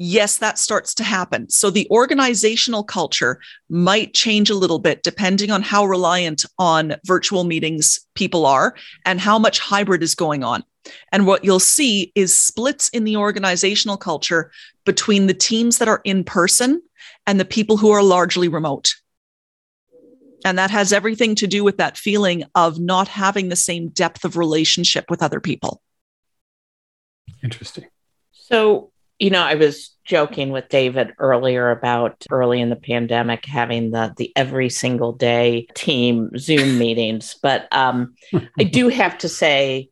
yes, 0.00 0.38
that 0.38 0.58
starts 0.58 0.94
to 0.94 1.04
happen. 1.04 1.48
So 1.50 1.68
the 1.70 1.86
organizational 1.90 2.82
culture 2.82 3.38
might 3.68 4.14
change 4.14 4.48
a 4.48 4.54
little 4.54 4.78
bit 4.78 5.02
depending 5.02 5.50
on 5.50 5.60
how 5.60 5.84
reliant 5.84 6.46
on 6.58 6.96
virtual 7.04 7.44
meetings 7.44 8.00
people 8.14 8.46
are 8.46 8.74
and 9.04 9.20
how 9.20 9.38
much 9.38 9.60
hybrid 9.60 10.02
is 10.02 10.14
going 10.14 10.42
on. 10.42 10.64
And 11.12 11.26
what 11.26 11.44
you'll 11.44 11.60
see 11.60 12.12
is 12.14 12.36
splits 12.36 12.88
in 12.88 13.04
the 13.04 13.18
organizational 13.18 13.98
culture 13.98 14.50
between 14.86 15.26
the 15.26 15.34
teams 15.34 15.76
that 15.76 15.88
are 15.88 16.00
in 16.04 16.24
person 16.24 16.80
and 17.26 17.38
the 17.38 17.44
people 17.44 17.76
who 17.76 17.90
are 17.90 18.02
largely 18.02 18.48
remote. 18.48 18.94
And 20.46 20.56
that 20.56 20.70
has 20.70 20.94
everything 20.94 21.34
to 21.34 21.46
do 21.46 21.62
with 21.62 21.76
that 21.76 21.98
feeling 21.98 22.44
of 22.54 22.80
not 22.80 23.06
having 23.06 23.50
the 23.50 23.56
same 23.56 23.90
depth 23.90 24.24
of 24.24 24.38
relationship 24.38 25.10
with 25.10 25.22
other 25.22 25.40
people. 25.40 25.82
Interesting. 27.42 27.84
So, 28.32 28.92
you 29.20 29.28
know, 29.28 29.42
I 29.42 29.54
was 29.54 29.94
joking 30.04 30.50
with 30.50 30.70
David 30.70 31.12
earlier 31.18 31.70
about 31.70 32.24
early 32.30 32.60
in 32.60 32.70
the 32.70 32.76
pandemic 32.76 33.44
having 33.44 33.90
the 33.90 34.12
the 34.16 34.32
every 34.34 34.70
single 34.70 35.12
day 35.12 35.68
team 35.74 36.30
Zoom 36.38 36.78
meetings, 36.78 37.36
but 37.40 37.68
um, 37.70 38.14
I 38.58 38.64
do 38.64 38.88
have 39.02 39.18
to 39.18 39.28
say 39.28 39.90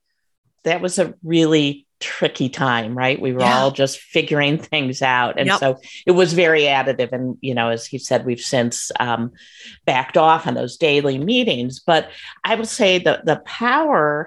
that 0.64 0.80
was 0.80 0.98
a 0.98 1.14
really 1.22 1.86
tricky 2.00 2.48
time, 2.48 2.96
right? 2.96 3.20
We 3.20 3.32
were 3.32 3.40
yeah. 3.40 3.58
all 3.58 3.70
just 3.70 3.98
figuring 3.98 4.58
things 4.58 5.02
out, 5.02 5.38
and 5.38 5.48
yep. 5.48 5.60
so 5.60 5.78
it 6.06 6.12
was 6.12 6.32
very 6.32 6.62
additive. 6.62 7.12
And 7.12 7.36
you 7.42 7.54
know, 7.54 7.68
as 7.68 7.86
he 7.86 7.98
said, 7.98 8.24
we've 8.24 8.40
since 8.40 8.90
um, 8.98 9.32
backed 9.84 10.16
off 10.16 10.46
on 10.46 10.54
those 10.54 10.78
daily 10.78 11.18
meetings. 11.18 11.80
But 11.80 12.08
I 12.44 12.54
will 12.54 12.64
say 12.64 12.98
that 13.00 13.26
the 13.26 13.36
power 13.44 14.26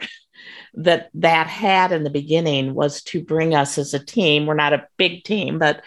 that 0.74 1.10
that 1.14 1.48
had 1.48 1.92
in 1.92 2.04
the 2.04 2.10
beginning 2.10 2.74
was 2.74 3.02
to 3.04 3.24
bring 3.24 3.54
us 3.54 3.78
as 3.78 3.94
a 3.94 4.04
team. 4.04 4.46
We're 4.46 4.54
not 4.54 4.74
a 4.74 4.88
big 4.98 5.24
team, 5.24 5.60
but 5.60 5.84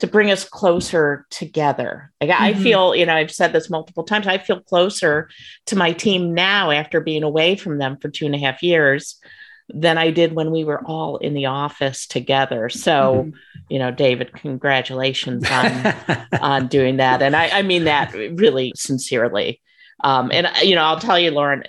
to 0.00 0.06
bring 0.06 0.30
us 0.30 0.44
closer 0.44 1.26
together. 1.30 2.12
Like 2.20 2.30
mm-hmm. 2.30 2.42
I 2.42 2.54
feel, 2.54 2.94
you 2.94 3.06
know, 3.06 3.14
I've 3.14 3.30
said 3.30 3.52
this 3.52 3.70
multiple 3.70 4.04
times. 4.04 4.26
I 4.26 4.38
feel 4.38 4.60
closer 4.60 5.28
to 5.66 5.76
my 5.76 5.92
team 5.92 6.34
now 6.34 6.70
after 6.70 7.00
being 7.00 7.22
away 7.22 7.56
from 7.56 7.78
them 7.78 7.96
for 7.98 8.08
two 8.08 8.26
and 8.26 8.34
a 8.34 8.38
half 8.38 8.62
years 8.62 9.20
than 9.68 9.96
I 9.96 10.10
did 10.10 10.34
when 10.34 10.50
we 10.50 10.64
were 10.64 10.84
all 10.84 11.16
in 11.18 11.32
the 11.32 11.46
office 11.46 12.06
together. 12.06 12.68
So, 12.68 13.26
mm-hmm. 13.28 13.36
you 13.68 13.78
know, 13.78 13.90
David, 13.90 14.32
congratulations 14.34 15.48
on 15.50 15.94
on 16.40 16.66
doing 16.66 16.98
that. 16.98 17.22
And 17.22 17.34
I, 17.34 17.48
I 17.58 17.62
mean 17.62 17.84
that 17.84 18.12
really 18.12 18.72
sincerely. 18.76 19.60
Um, 20.02 20.30
and 20.32 20.50
you 20.62 20.74
know, 20.74 20.82
I'll 20.82 21.00
tell 21.00 21.18
you, 21.18 21.30
Lauren, 21.30 21.62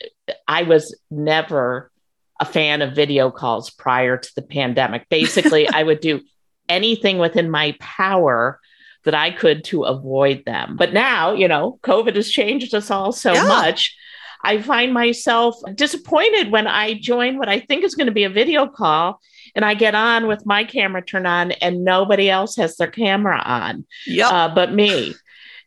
I 0.47 0.63
was 0.63 0.97
never 1.09 1.91
a 2.39 2.45
fan 2.45 2.81
of 2.81 2.95
video 2.95 3.31
calls 3.31 3.69
prior 3.69 4.17
to 4.17 4.29
the 4.35 4.41
pandemic. 4.41 5.07
Basically, 5.09 5.67
I 5.69 5.83
would 5.83 5.99
do 5.99 6.21
anything 6.69 7.17
within 7.17 7.49
my 7.49 7.75
power 7.79 8.59
that 9.05 9.13
I 9.13 9.31
could 9.31 9.63
to 9.65 9.83
avoid 9.83 10.43
them. 10.45 10.75
But 10.77 10.93
now, 10.93 11.33
you 11.33 11.47
know, 11.47 11.79
COVID 11.83 12.15
has 12.15 12.29
changed 12.29 12.73
us 12.73 12.91
all 12.91 13.11
so 13.11 13.33
yeah. 13.33 13.47
much. 13.47 13.95
I 14.43 14.61
find 14.61 14.93
myself 14.93 15.55
disappointed 15.73 16.51
when 16.51 16.67
I 16.67 16.93
join 16.95 17.37
what 17.37 17.49
I 17.49 17.59
think 17.59 17.83
is 17.83 17.95
going 17.95 18.07
to 18.07 18.13
be 18.13 18.25
a 18.25 18.29
video 18.29 18.67
call 18.67 19.19
and 19.55 19.65
I 19.65 19.73
get 19.73 19.95
on 19.95 20.27
with 20.27 20.45
my 20.45 20.63
camera 20.63 21.03
turned 21.03 21.25
on 21.25 21.51
and 21.53 21.83
nobody 21.83 22.29
else 22.29 22.55
has 22.57 22.77
their 22.77 22.91
camera 22.91 23.41
on 23.43 23.85
yep. 24.05 24.31
Uh, 24.31 24.53
but 24.53 24.73
me. 24.73 25.15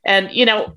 And, 0.09 0.33
you 0.33 0.47
know, 0.47 0.75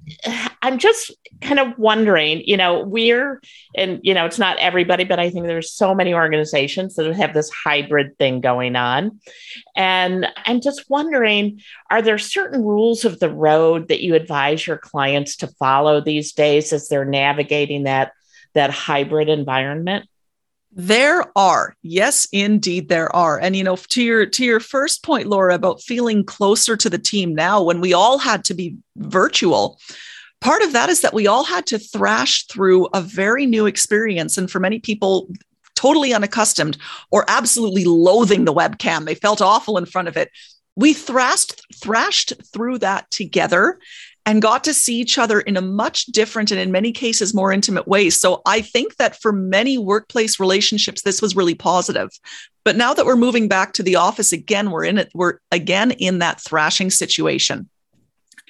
I'm 0.61 0.77
just 0.77 1.09
kind 1.39 1.57
of 1.57 1.77
wondering, 1.77 2.43
you 2.45 2.57
know, 2.57 2.83
we're, 2.83 3.41
and, 3.77 4.01
you 4.03 4.13
know, 4.13 4.25
it's 4.25 4.37
not 4.37 4.59
everybody, 4.59 5.05
but 5.05 5.19
I 5.19 5.29
think 5.29 5.45
there's 5.47 5.71
so 5.71 5.95
many 5.95 6.13
organizations 6.13 6.95
that 6.95 7.15
have 7.15 7.33
this 7.33 7.49
hybrid 7.49 8.17
thing 8.17 8.41
going 8.41 8.75
on. 8.75 9.21
And 9.73 10.27
I'm 10.45 10.59
just 10.59 10.89
wondering, 10.89 11.61
are 11.89 12.01
there 12.01 12.17
certain 12.17 12.61
rules 12.61 13.05
of 13.05 13.19
the 13.19 13.33
road 13.33 13.87
that 13.87 14.03
you 14.03 14.15
advise 14.15 14.67
your 14.67 14.77
clients 14.77 15.37
to 15.37 15.47
follow 15.47 16.01
these 16.01 16.33
days 16.33 16.73
as 16.73 16.89
they're 16.89 17.05
navigating 17.05 17.83
that, 17.83 18.11
that 18.53 18.69
hybrid 18.69 19.29
environment? 19.29 20.09
There 20.73 21.25
are. 21.35 21.75
Yes, 21.81 22.27
indeed 22.31 22.87
there 22.87 23.13
are. 23.13 23.37
And 23.39 23.55
you 23.55 23.63
know, 23.63 23.75
to 23.75 24.01
your 24.01 24.25
to 24.25 24.45
your 24.45 24.61
first 24.61 25.03
point 25.03 25.27
Laura 25.27 25.53
about 25.53 25.81
feeling 25.81 26.23
closer 26.23 26.77
to 26.77 26.89
the 26.89 26.97
team 26.97 27.35
now 27.35 27.61
when 27.61 27.81
we 27.81 27.93
all 27.93 28.17
had 28.17 28.45
to 28.45 28.53
be 28.53 28.77
virtual. 28.95 29.79
Part 30.39 30.63
of 30.63 30.73
that 30.73 30.89
is 30.89 31.01
that 31.01 31.13
we 31.13 31.27
all 31.27 31.43
had 31.43 31.67
to 31.67 31.77
thrash 31.77 32.45
through 32.47 32.87
a 32.93 33.01
very 33.01 33.45
new 33.45 33.65
experience 33.65 34.37
and 34.37 34.49
for 34.49 34.59
many 34.59 34.79
people 34.79 35.29
totally 35.75 36.13
unaccustomed 36.13 36.77
or 37.11 37.25
absolutely 37.27 37.85
loathing 37.85 38.45
the 38.45 38.53
webcam. 38.53 39.05
They 39.05 39.15
felt 39.15 39.41
awful 39.41 39.77
in 39.77 39.85
front 39.85 40.07
of 40.07 40.17
it. 40.17 40.31
We 40.75 40.93
thrashed 40.93 41.61
thrashed 41.75 42.33
through 42.53 42.79
that 42.79 43.11
together 43.11 43.77
and 44.25 44.41
got 44.41 44.63
to 44.65 44.73
see 44.73 44.99
each 44.99 45.17
other 45.17 45.39
in 45.39 45.57
a 45.57 45.61
much 45.61 46.05
different 46.07 46.51
and 46.51 46.59
in 46.59 46.71
many 46.71 46.91
cases 46.91 47.33
more 47.33 47.51
intimate 47.51 47.87
way. 47.87 48.09
So 48.09 48.41
I 48.45 48.61
think 48.61 48.97
that 48.97 49.19
for 49.19 49.31
many 49.31 49.77
workplace 49.77 50.39
relationships, 50.39 51.01
this 51.01 51.21
was 51.21 51.35
really 51.35 51.55
positive. 51.55 52.09
But 52.63 52.75
now 52.75 52.93
that 52.93 53.05
we're 53.05 53.15
moving 53.15 53.47
back 53.47 53.73
to 53.73 53.83
the 53.83 53.95
office 53.95 54.31
again, 54.31 54.69
we're 54.69 54.85
in 54.85 54.99
it, 54.99 55.11
we're 55.15 55.39
again 55.51 55.91
in 55.91 56.19
that 56.19 56.39
thrashing 56.39 56.91
situation. 56.91 57.69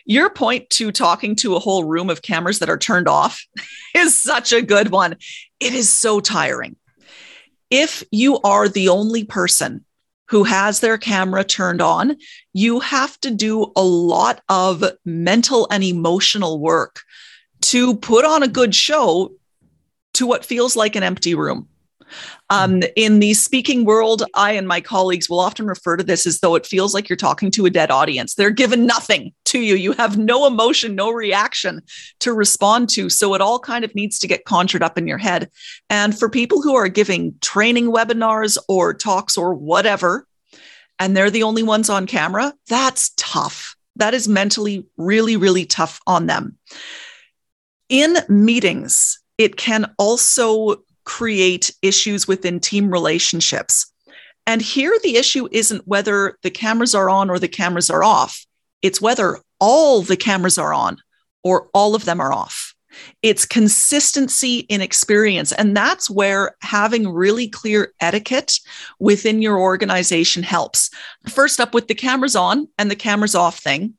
your 0.05 0.29
point 0.29 0.69
to 0.71 0.91
talking 0.91 1.35
to 1.37 1.55
a 1.55 1.59
whole 1.59 1.85
room 1.85 2.09
of 2.09 2.21
cameras 2.21 2.59
that 2.59 2.69
are 2.69 2.77
turned 2.77 3.07
off 3.07 3.45
is 3.95 4.15
such 4.15 4.51
a 4.51 4.61
good 4.61 4.89
one. 4.89 5.15
It 5.59 5.73
is 5.73 5.91
so 5.91 6.19
tiring. 6.19 6.75
If 7.69 8.03
you 8.11 8.39
are 8.41 8.67
the 8.67 8.89
only 8.89 9.23
person 9.23 9.85
who 10.31 10.45
has 10.45 10.79
their 10.79 10.97
camera 10.97 11.43
turned 11.43 11.81
on, 11.81 12.15
you 12.53 12.79
have 12.79 13.19
to 13.19 13.29
do 13.29 13.69
a 13.75 13.83
lot 13.83 14.41
of 14.47 14.81
mental 15.03 15.67
and 15.69 15.83
emotional 15.83 16.57
work 16.57 17.01
to 17.59 17.95
put 17.97 18.23
on 18.23 18.41
a 18.41 18.47
good 18.47 18.73
show 18.73 19.29
to 20.13 20.25
what 20.25 20.45
feels 20.45 20.77
like 20.77 20.95
an 20.95 21.03
empty 21.03 21.35
room. 21.35 21.67
Um, 22.49 22.83
in 22.95 23.19
the 23.19 23.33
speaking 23.33 23.85
world, 23.85 24.23
I 24.33 24.53
and 24.53 24.67
my 24.67 24.81
colleagues 24.81 25.29
will 25.29 25.39
often 25.39 25.65
refer 25.67 25.97
to 25.97 26.03
this 26.03 26.25
as 26.25 26.39
though 26.39 26.55
it 26.55 26.65
feels 26.65 26.93
like 26.93 27.07
you're 27.07 27.17
talking 27.17 27.51
to 27.51 27.65
a 27.65 27.69
dead 27.69 27.91
audience. 27.91 28.35
They're 28.35 28.49
given 28.49 28.85
nothing 28.85 29.33
to 29.45 29.59
you. 29.59 29.75
You 29.75 29.93
have 29.93 30.17
no 30.17 30.45
emotion, 30.45 30.95
no 30.95 31.11
reaction 31.11 31.81
to 32.19 32.33
respond 32.33 32.89
to. 32.89 33.09
So 33.09 33.33
it 33.33 33.41
all 33.41 33.59
kind 33.59 33.85
of 33.85 33.95
needs 33.95 34.19
to 34.19 34.27
get 34.27 34.45
conjured 34.45 34.83
up 34.83 34.97
in 34.97 35.07
your 35.07 35.17
head. 35.17 35.49
And 35.89 36.17
for 36.17 36.29
people 36.29 36.61
who 36.61 36.75
are 36.75 36.87
giving 36.87 37.35
training 37.41 37.91
webinars 37.91 38.57
or 38.67 38.93
talks 38.93 39.37
or 39.37 39.53
whatever, 39.53 40.27
and 40.99 41.17
they're 41.17 41.31
the 41.31 41.43
only 41.43 41.63
ones 41.63 41.89
on 41.89 42.05
camera, 42.05 42.53
that's 42.67 43.11
tough. 43.17 43.75
That 43.95 44.13
is 44.13 44.27
mentally 44.27 44.85
really, 44.97 45.35
really 45.35 45.65
tough 45.65 45.99
on 46.05 46.27
them. 46.27 46.57
In 47.89 48.15
meetings, 48.29 49.19
it 49.37 49.57
can 49.57 49.93
also 49.97 50.83
create 51.03 51.73
issues 51.81 52.27
within 52.27 52.59
team 52.59 52.89
relationships. 52.89 53.91
And 54.47 54.61
here, 54.61 54.97
the 55.03 55.17
issue 55.17 55.47
isn't 55.51 55.87
whether 55.87 56.37
the 56.41 56.51
cameras 56.51 56.95
are 56.95 57.09
on 57.09 57.29
or 57.29 57.39
the 57.39 57.47
cameras 57.47 57.89
are 57.89 58.03
off, 58.03 58.45
it's 58.81 59.01
whether 59.01 59.39
all 59.59 60.01
the 60.01 60.17
cameras 60.17 60.57
are 60.57 60.73
on 60.73 60.97
or 61.43 61.69
all 61.73 61.95
of 61.95 62.05
them 62.05 62.19
are 62.19 62.33
off. 62.33 62.73
It's 63.21 63.45
consistency 63.45 64.59
in 64.59 64.81
experience. 64.81 65.51
And 65.53 65.77
that's 65.77 66.09
where 66.09 66.55
having 66.61 67.07
really 67.07 67.47
clear 67.47 67.93
etiquette 68.01 68.59
within 68.99 69.41
your 69.41 69.59
organization 69.59 70.43
helps. 70.43 70.89
First 71.29 71.59
up, 71.59 71.73
with 71.73 71.87
the 71.87 71.95
cameras 71.95 72.35
on 72.35 72.67
and 72.77 72.91
the 72.91 72.95
cameras 72.95 73.35
off 73.35 73.59
thing, 73.59 73.93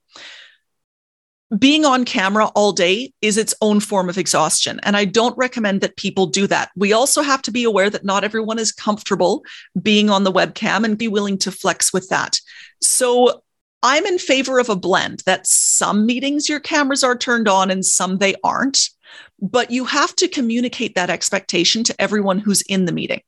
being 1.58 1.84
on 1.84 2.04
camera 2.04 2.46
all 2.54 2.72
day 2.72 3.12
is 3.20 3.36
its 3.36 3.54
own 3.60 3.80
form 3.80 4.08
of 4.08 4.16
exhaustion. 4.16 4.80
And 4.84 4.96
I 4.96 5.04
don't 5.04 5.36
recommend 5.36 5.80
that 5.82 5.96
people 5.96 6.26
do 6.26 6.46
that. 6.46 6.70
We 6.76 6.92
also 6.92 7.22
have 7.22 7.42
to 7.42 7.50
be 7.50 7.64
aware 7.64 7.90
that 7.90 8.04
not 8.04 8.24
everyone 8.24 8.58
is 8.58 8.72
comfortable 8.72 9.44
being 9.80 10.08
on 10.08 10.24
the 10.24 10.32
webcam 10.32 10.84
and 10.84 10.96
be 10.96 11.08
willing 11.08 11.36
to 11.38 11.52
flex 11.52 11.92
with 11.92 12.08
that. 12.08 12.40
So 12.80 13.42
I'm 13.82 14.06
in 14.06 14.18
favor 14.18 14.58
of 14.58 14.70
a 14.70 14.76
blend 14.76 15.22
that 15.26 15.46
some 15.46 16.06
meetings 16.06 16.48
your 16.48 16.60
cameras 16.60 17.04
are 17.04 17.16
turned 17.16 17.48
on 17.48 17.70
and 17.70 17.84
some 17.84 18.18
they 18.18 18.34
aren't. 18.42 18.88
But 19.40 19.70
you 19.70 19.84
have 19.84 20.16
to 20.16 20.28
communicate 20.28 20.94
that 20.94 21.10
expectation 21.10 21.84
to 21.84 22.00
everyone 22.00 22.38
who's 22.38 22.62
in 22.62 22.86
the 22.86 22.92
meeting. 22.92 23.20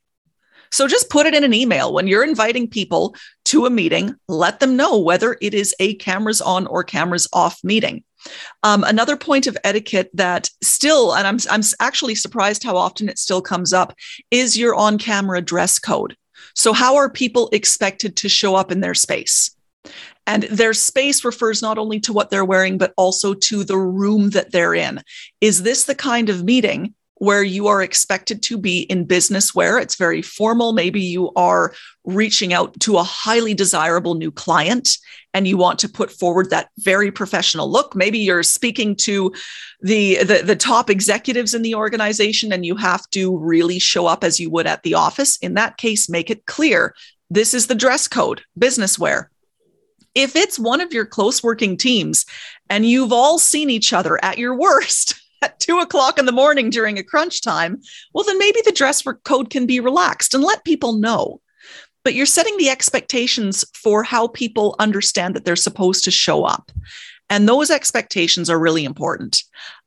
So 0.71 0.89
just 0.89 1.11
put 1.11 1.27
it 1.27 1.35
in 1.35 1.45
an 1.45 1.55
email 1.55 1.93
when 1.93 2.09
you're 2.09 2.25
inviting 2.25 2.69
people 2.69 3.15
to 3.45 3.67
a 3.67 3.71
meeting, 3.71 4.17
let 4.27 4.59
them 4.59 4.77
know 4.77 4.99
whether 4.99 5.37
it 5.41 5.55
is 5.55 5.73
a 5.79 5.95
cameras 5.95 6.41
on 6.41 6.67
or 6.67 6.83
cameras 6.83 7.29
off 7.33 7.63
meeting. 7.63 8.03
Um, 8.63 8.85
another 8.85 9.17
point 9.17 9.47
of 9.47 9.57
etiquette 9.65 10.11
that 10.15 10.51
still, 10.63 11.15
and 11.15 11.27
I'm, 11.27 11.39
I'm 11.51 11.63
actually 11.81 12.15
surprised 12.15 12.63
how 12.63 12.77
often 12.77 13.09
it 13.09 13.19
still 13.19 13.43
comes 13.43 13.73
up, 13.73 13.95
is 14.31 14.57
your 14.57 14.75
on 14.75 14.99
camera 14.99 15.41
dress 15.41 15.79
code. 15.79 16.17
So, 16.55 16.73
how 16.73 16.97
are 16.97 17.11
people 17.11 17.49
expected 17.53 18.17
to 18.17 18.29
show 18.29 18.55
up 18.55 18.71
in 18.71 18.81
their 18.81 18.95
space? 18.95 19.55
And 20.27 20.45
their 20.45 20.73
space 20.73 21.25
refers 21.25 21.61
not 21.61 21.77
only 21.77 22.01
to 22.01 22.13
what 22.13 22.31
they're 22.31 22.45
wearing, 22.45 22.79
but 22.79 22.95
also 22.97 23.35
to 23.35 23.65
the 23.65 23.77
room 23.77 24.31
that 24.31 24.53
they're 24.53 24.75
in. 24.75 25.03
Is 25.41 25.63
this 25.63 25.85
the 25.85 25.95
kind 25.95 26.31
of 26.31 26.45
meeting 26.45 26.95
where 27.19 27.43
you 27.43 27.69
are 27.69 27.83
expected 27.83 28.43
to 28.43 28.59
be 28.59 28.81
in 28.83 29.05
business 29.05 29.55
wear. 29.55 29.79
It's 29.79 29.95
very 29.95 30.21
formal. 30.21 30.73
Maybe 30.73 31.01
you 31.01 31.31
are 31.37 31.73
reaching 32.05 32.53
out 32.53 32.79
to 32.81 32.99
a 32.99 33.05
highly 33.05 33.55
desirable 33.55 34.15
new 34.15 34.31
client 34.31 34.99
and 35.33 35.47
you 35.47 35.57
want 35.57 35.79
to 35.81 35.89
put 35.89 36.11
forward 36.11 36.51
that 36.51 36.71
very 36.79 37.11
professional 37.11 37.71
look. 37.71 37.95
Maybe 37.95 38.19
you're 38.19 38.43
speaking 38.43 38.97
to 38.97 39.33
the, 39.81 40.19
the, 40.25 40.43
the 40.45 40.57
top 40.57 40.91
executives 40.91 41.55
in 41.55 41.63
the 41.63 41.75
organization 41.75 42.53
and 42.53 42.67
you 42.67 42.77
have 42.77 43.09
to 43.11 43.37
really 43.39 43.79
show 43.79 44.07
up 44.07 44.25
as 44.25 44.41
you 44.41 44.51
would 44.51 44.67
at 44.67 44.83
the 44.83 44.95
office. 44.95 45.37
In 45.39 45.55
that 45.55 45.77
case, 45.77 46.09
make 46.09 46.31
it 46.31 46.47
clear 46.47 46.95
this 47.31 47.55
is 47.55 47.69
the 47.69 47.75
dress 47.75 48.09
code, 48.09 48.43
business 48.59 48.99
wear. 48.99 49.31
If 50.15 50.37
it's 50.37 50.59
one 50.59 50.81
of 50.81 50.93
your 50.93 51.07
close 51.07 51.43
working 51.43 51.77
teams 51.77 52.27
and 52.71 52.87
you've 52.87 53.13
all 53.13 53.39
seen 53.39 53.71
each 53.71 53.93
other 53.93 54.23
at 54.25 54.39
your 54.39 54.57
worst, 54.57 55.21
at 55.45 55.61
two 55.61 55.79
o'clock 55.79 56.19
in 56.19 56.27
the 56.27 56.33
morning 56.33 56.71
during 56.71 56.99
a 56.99 57.05
crunch 57.05 57.43
time, 57.43 57.81
well, 58.13 58.25
then 58.25 58.39
maybe 58.39 58.61
the 58.65 58.73
dress 58.73 59.05
code 59.25 59.51
can 59.51 59.67
be 59.67 59.79
relaxed 59.79 60.35
and 60.35 60.43
let 60.43 60.65
people 60.65 60.95
know. 60.95 61.41
But 62.03 62.15
you're 62.15 62.27
setting 62.27 62.57
the 62.57 62.71
expectations 62.71 63.65
for 63.75 64.03
how 64.03 64.29
people 64.29 64.77
understand 64.79 65.35
that 65.35 65.45
they're 65.45 65.57
supposed 65.57 66.05
to 66.05 66.11
show 66.11 66.45
up. 66.45 66.73
And 67.31 67.49
those 67.49 67.71
expectations 67.71 68.51
are 68.51 68.59
really 68.59 68.85
important. 68.85 69.43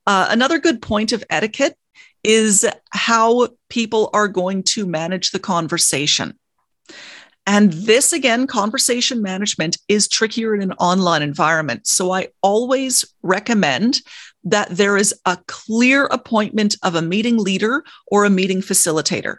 Uh, 0.07 0.27
another 0.29 0.59
good 0.59 0.81
point 0.81 1.11
of 1.11 1.23
etiquette 1.29 1.77
is 2.23 2.67
how 2.91 3.49
people 3.69 4.09
are 4.13 4.27
going 4.27 4.63
to 4.63 4.85
manage 4.85 5.31
the 5.31 5.39
conversation. 5.39 6.37
And 7.45 7.71
this, 7.71 8.11
again, 8.11 8.45
conversation 8.47 9.21
management 9.21 9.77
is 9.87 10.09
trickier 10.09 10.53
in 10.53 10.61
an 10.61 10.73
online 10.73 11.21
environment. 11.21 11.87
So 11.87 12.11
I 12.11 12.27
always 12.41 13.05
recommend 13.21 14.01
that 14.49 14.69
there 14.69 14.97
is 14.97 15.13
a 15.25 15.38
clear 15.47 16.05
appointment 16.05 16.75
of 16.83 16.95
a 16.95 17.01
meeting 17.01 17.38
leader 17.38 17.83
or 18.07 18.25
a 18.25 18.29
meeting 18.29 18.62
facilitator. 18.62 19.38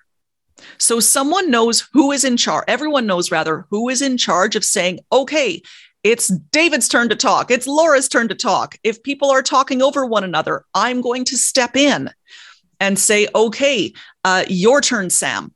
So 0.78 1.00
someone 1.00 1.50
knows 1.50 1.88
who 1.92 2.12
is 2.12 2.24
in 2.24 2.36
charge. 2.36 2.64
Everyone 2.68 3.06
knows, 3.06 3.30
rather, 3.30 3.66
who 3.70 3.88
is 3.88 4.02
in 4.02 4.16
charge 4.16 4.56
of 4.56 4.64
saying, 4.64 5.00
okay, 5.12 5.62
it's 6.04 6.28
David's 6.28 6.88
turn 6.88 7.08
to 7.08 7.16
talk. 7.16 7.50
It's 7.50 7.66
Laura's 7.66 8.08
turn 8.08 8.28
to 8.28 8.34
talk. 8.34 8.76
If 8.82 9.02
people 9.02 9.30
are 9.30 9.42
talking 9.42 9.82
over 9.82 10.04
one 10.04 10.24
another, 10.24 10.64
I'm 10.74 11.00
going 11.00 11.24
to 11.26 11.36
step 11.36 11.76
in 11.76 12.10
and 12.80 12.98
say, 12.98 13.28
okay, 13.34 13.92
uh, 14.24 14.44
your 14.48 14.80
turn, 14.80 15.10
Sam. 15.10 15.52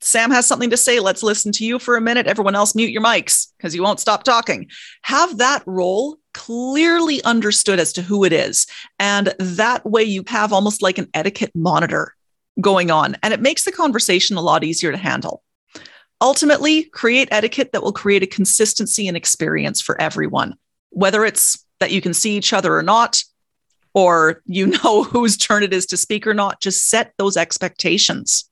Sam 0.00 0.30
has 0.30 0.46
something 0.46 0.70
to 0.70 0.76
say. 0.76 1.00
Let's 1.00 1.22
listen 1.22 1.50
to 1.52 1.64
you 1.64 1.78
for 1.78 1.96
a 1.96 2.00
minute. 2.00 2.26
Everyone 2.26 2.54
else, 2.54 2.74
mute 2.74 2.90
your 2.90 3.02
mics 3.02 3.48
because 3.56 3.74
you 3.74 3.82
won't 3.82 4.00
stop 4.00 4.22
talking. 4.22 4.68
Have 5.02 5.38
that 5.38 5.62
role 5.66 6.18
clearly 6.36 7.24
understood 7.24 7.80
as 7.80 7.94
to 7.94 8.02
who 8.02 8.22
it 8.22 8.32
is. 8.32 8.66
And 8.98 9.34
that 9.38 9.86
way 9.86 10.02
you 10.02 10.22
have 10.28 10.52
almost 10.52 10.82
like 10.82 10.98
an 10.98 11.08
etiquette 11.14 11.52
monitor 11.54 12.14
going 12.60 12.90
on, 12.90 13.16
and 13.22 13.32
it 13.32 13.40
makes 13.40 13.64
the 13.64 13.72
conversation 13.72 14.36
a 14.36 14.42
lot 14.42 14.62
easier 14.62 14.92
to 14.92 14.98
handle. 14.98 15.42
Ultimately, 16.20 16.84
create 16.84 17.28
etiquette 17.30 17.72
that 17.72 17.82
will 17.82 17.92
create 17.92 18.22
a 18.22 18.26
consistency 18.26 19.08
and 19.08 19.16
experience 19.16 19.80
for 19.80 19.98
everyone, 20.00 20.56
whether 20.90 21.24
it's 21.24 21.64
that 21.80 21.90
you 21.90 22.02
can 22.02 22.12
see 22.12 22.36
each 22.36 22.52
other 22.52 22.76
or 22.76 22.82
not, 22.82 23.22
or 23.94 24.42
you 24.44 24.66
know 24.84 25.04
whose 25.04 25.38
turn 25.38 25.62
it 25.62 25.72
is 25.72 25.86
to 25.86 25.96
speak 25.96 26.26
or 26.26 26.34
not. 26.34 26.60
Just 26.60 26.88
set 26.88 27.12
those 27.16 27.38
expectations. 27.38 28.48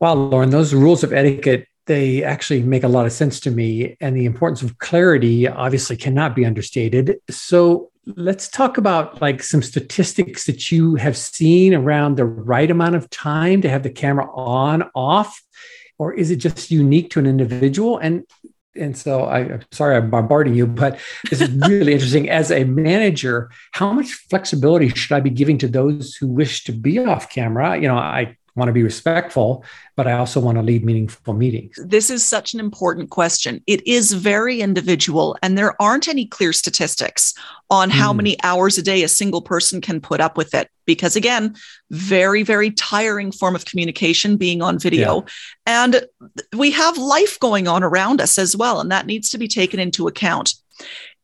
Wow, 0.00 0.14
Lauren, 0.14 0.50
those 0.50 0.74
rules 0.74 1.02
of 1.02 1.14
etiquette 1.14 1.66
they 1.86 2.22
actually 2.24 2.62
make 2.62 2.82
a 2.82 2.88
lot 2.88 3.06
of 3.06 3.12
sense 3.12 3.40
to 3.40 3.50
me. 3.50 3.96
And 4.00 4.16
the 4.16 4.24
importance 4.24 4.62
of 4.62 4.78
clarity 4.78 5.46
obviously 5.46 5.96
cannot 5.96 6.34
be 6.34 6.46
understated. 6.46 7.16
So 7.30 7.90
let's 8.06 8.48
talk 8.48 8.78
about 8.78 9.20
like 9.20 9.42
some 9.42 9.62
statistics 9.62 10.46
that 10.46 10.70
you 10.70 10.94
have 10.96 11.16
seen 11.16 11.74
around 11.74 12.16
the 12.16 12.24
right 12.24 12.70
amount 12.70 12.94
of 12.94 13.08
time 13.10 13.62
to 13.62 13.68
have 13.68 13.82
the 13.82 13.90
camera 13.90 14.28
on, 14.34 14.84
off, 14.94 15.42
or 15.98 16.12
is 16.12 16.30
it 16.30 16.36
just 16.36 16.70
unique 16.70 17.10
to 17.10 17.18
an 17.18 17.26
individual? 17.26 17.98
And 17.98 18.24
and 18.76 18.98
so 18.98 19.22
I, 19.22 19.40
am 19.40 19.60
sorry 19.70 19.96
I'm 19.96 20.10
bombarding 20.10 20.54
you, 20.54 20.66
but 20.66 20.98
this 21.30 21.40
is 21.40 21.48
really 21.68 21.92
interesting. 21.92 22.28
As 22.28 22.50
a 22.50 22.64
manager, 22.64 23.50
how 23.70 23.92
much 23.92 24.12
flexibility 24.28 24.88
should 24.88 25.14
I 25.14 25.20
be 25.20 25.30
giving 25.30 25.58
to 25.58 25.68
those 25.68 26.16
who 26.16 26.26
wish 26.26 26.64
to 26.64 26.72
be 26.72 26.98
off 26.98 27.30
camera? 27.30 27.76
You 27.76 27.86
know, 27.86 27.96
I 27.96 28.36
want 28.56 28.68
to 28.68 28.72
be 28.72 28.82
respectful, 28.82 29.64
but 29.96 30.06
I 30.06 30.12
also 30.12 30.40
want 30.40 30.58
to 30.58 30.62
lead 30.62 30.84
meaningful 30.84 31.34
meetings? 31.34 31.78
This 31.84 32.08
is 32.08 32.24
such 32.24 32.54
an 32.54 32.60
important 32.60 33.10
question. 33.10 33.62
It 33.66 33.86
is 33.86 34.12
very 34.12 34.60
individual, 34.60 35.36
and 35.42 35.58
there 35.58 35.80
aren't 35.82 36.08
any 36.08 36.26
clear 36.26 36.52
statistics 36.52 37.34
on 37.70 37.90
how 37.90 38.12
mm. 38.12 38.16
many 38.16 38.42
hours 38.42 38.78
a 38.78 38.82
day 38.82 39.02
a 39.02 39.08
single 39.08 39.42
person 39.42 39.80
can 39.80 40.00
put 40.00 40.20
up 40.20 40.36
with 40.36 40.54
it. 40.54 40.70
Because 40.86 41.16
again, 41.16 41.56
very, 41.90 42.42
very 42.42 42.70
tiring 42.70 43.32
form 43.32 43.56
of 43.56 43.64
communication 43.64 44.36
being 44.36 44.62
on 44.62 44.78
video. 44.78 45.16
Yeah. 45.16 45.24
And 45.66 46.06
we 46.56 46.70
have 46.72 46.96
life 46.98 47.40
going 47.40 47.66
on 47.66 47.82
around 47.82 48.20
us 48.20 48.38
as 48.38 48.56
well, 48.56 48.80
and 48.80 48.90
that 48.92 49.06
needs 49.06 49.30
to 49.30 49.38
be 49.38 49.48
taken 49.48 49.80
into 49.80 50.06
account. 50.06 50.54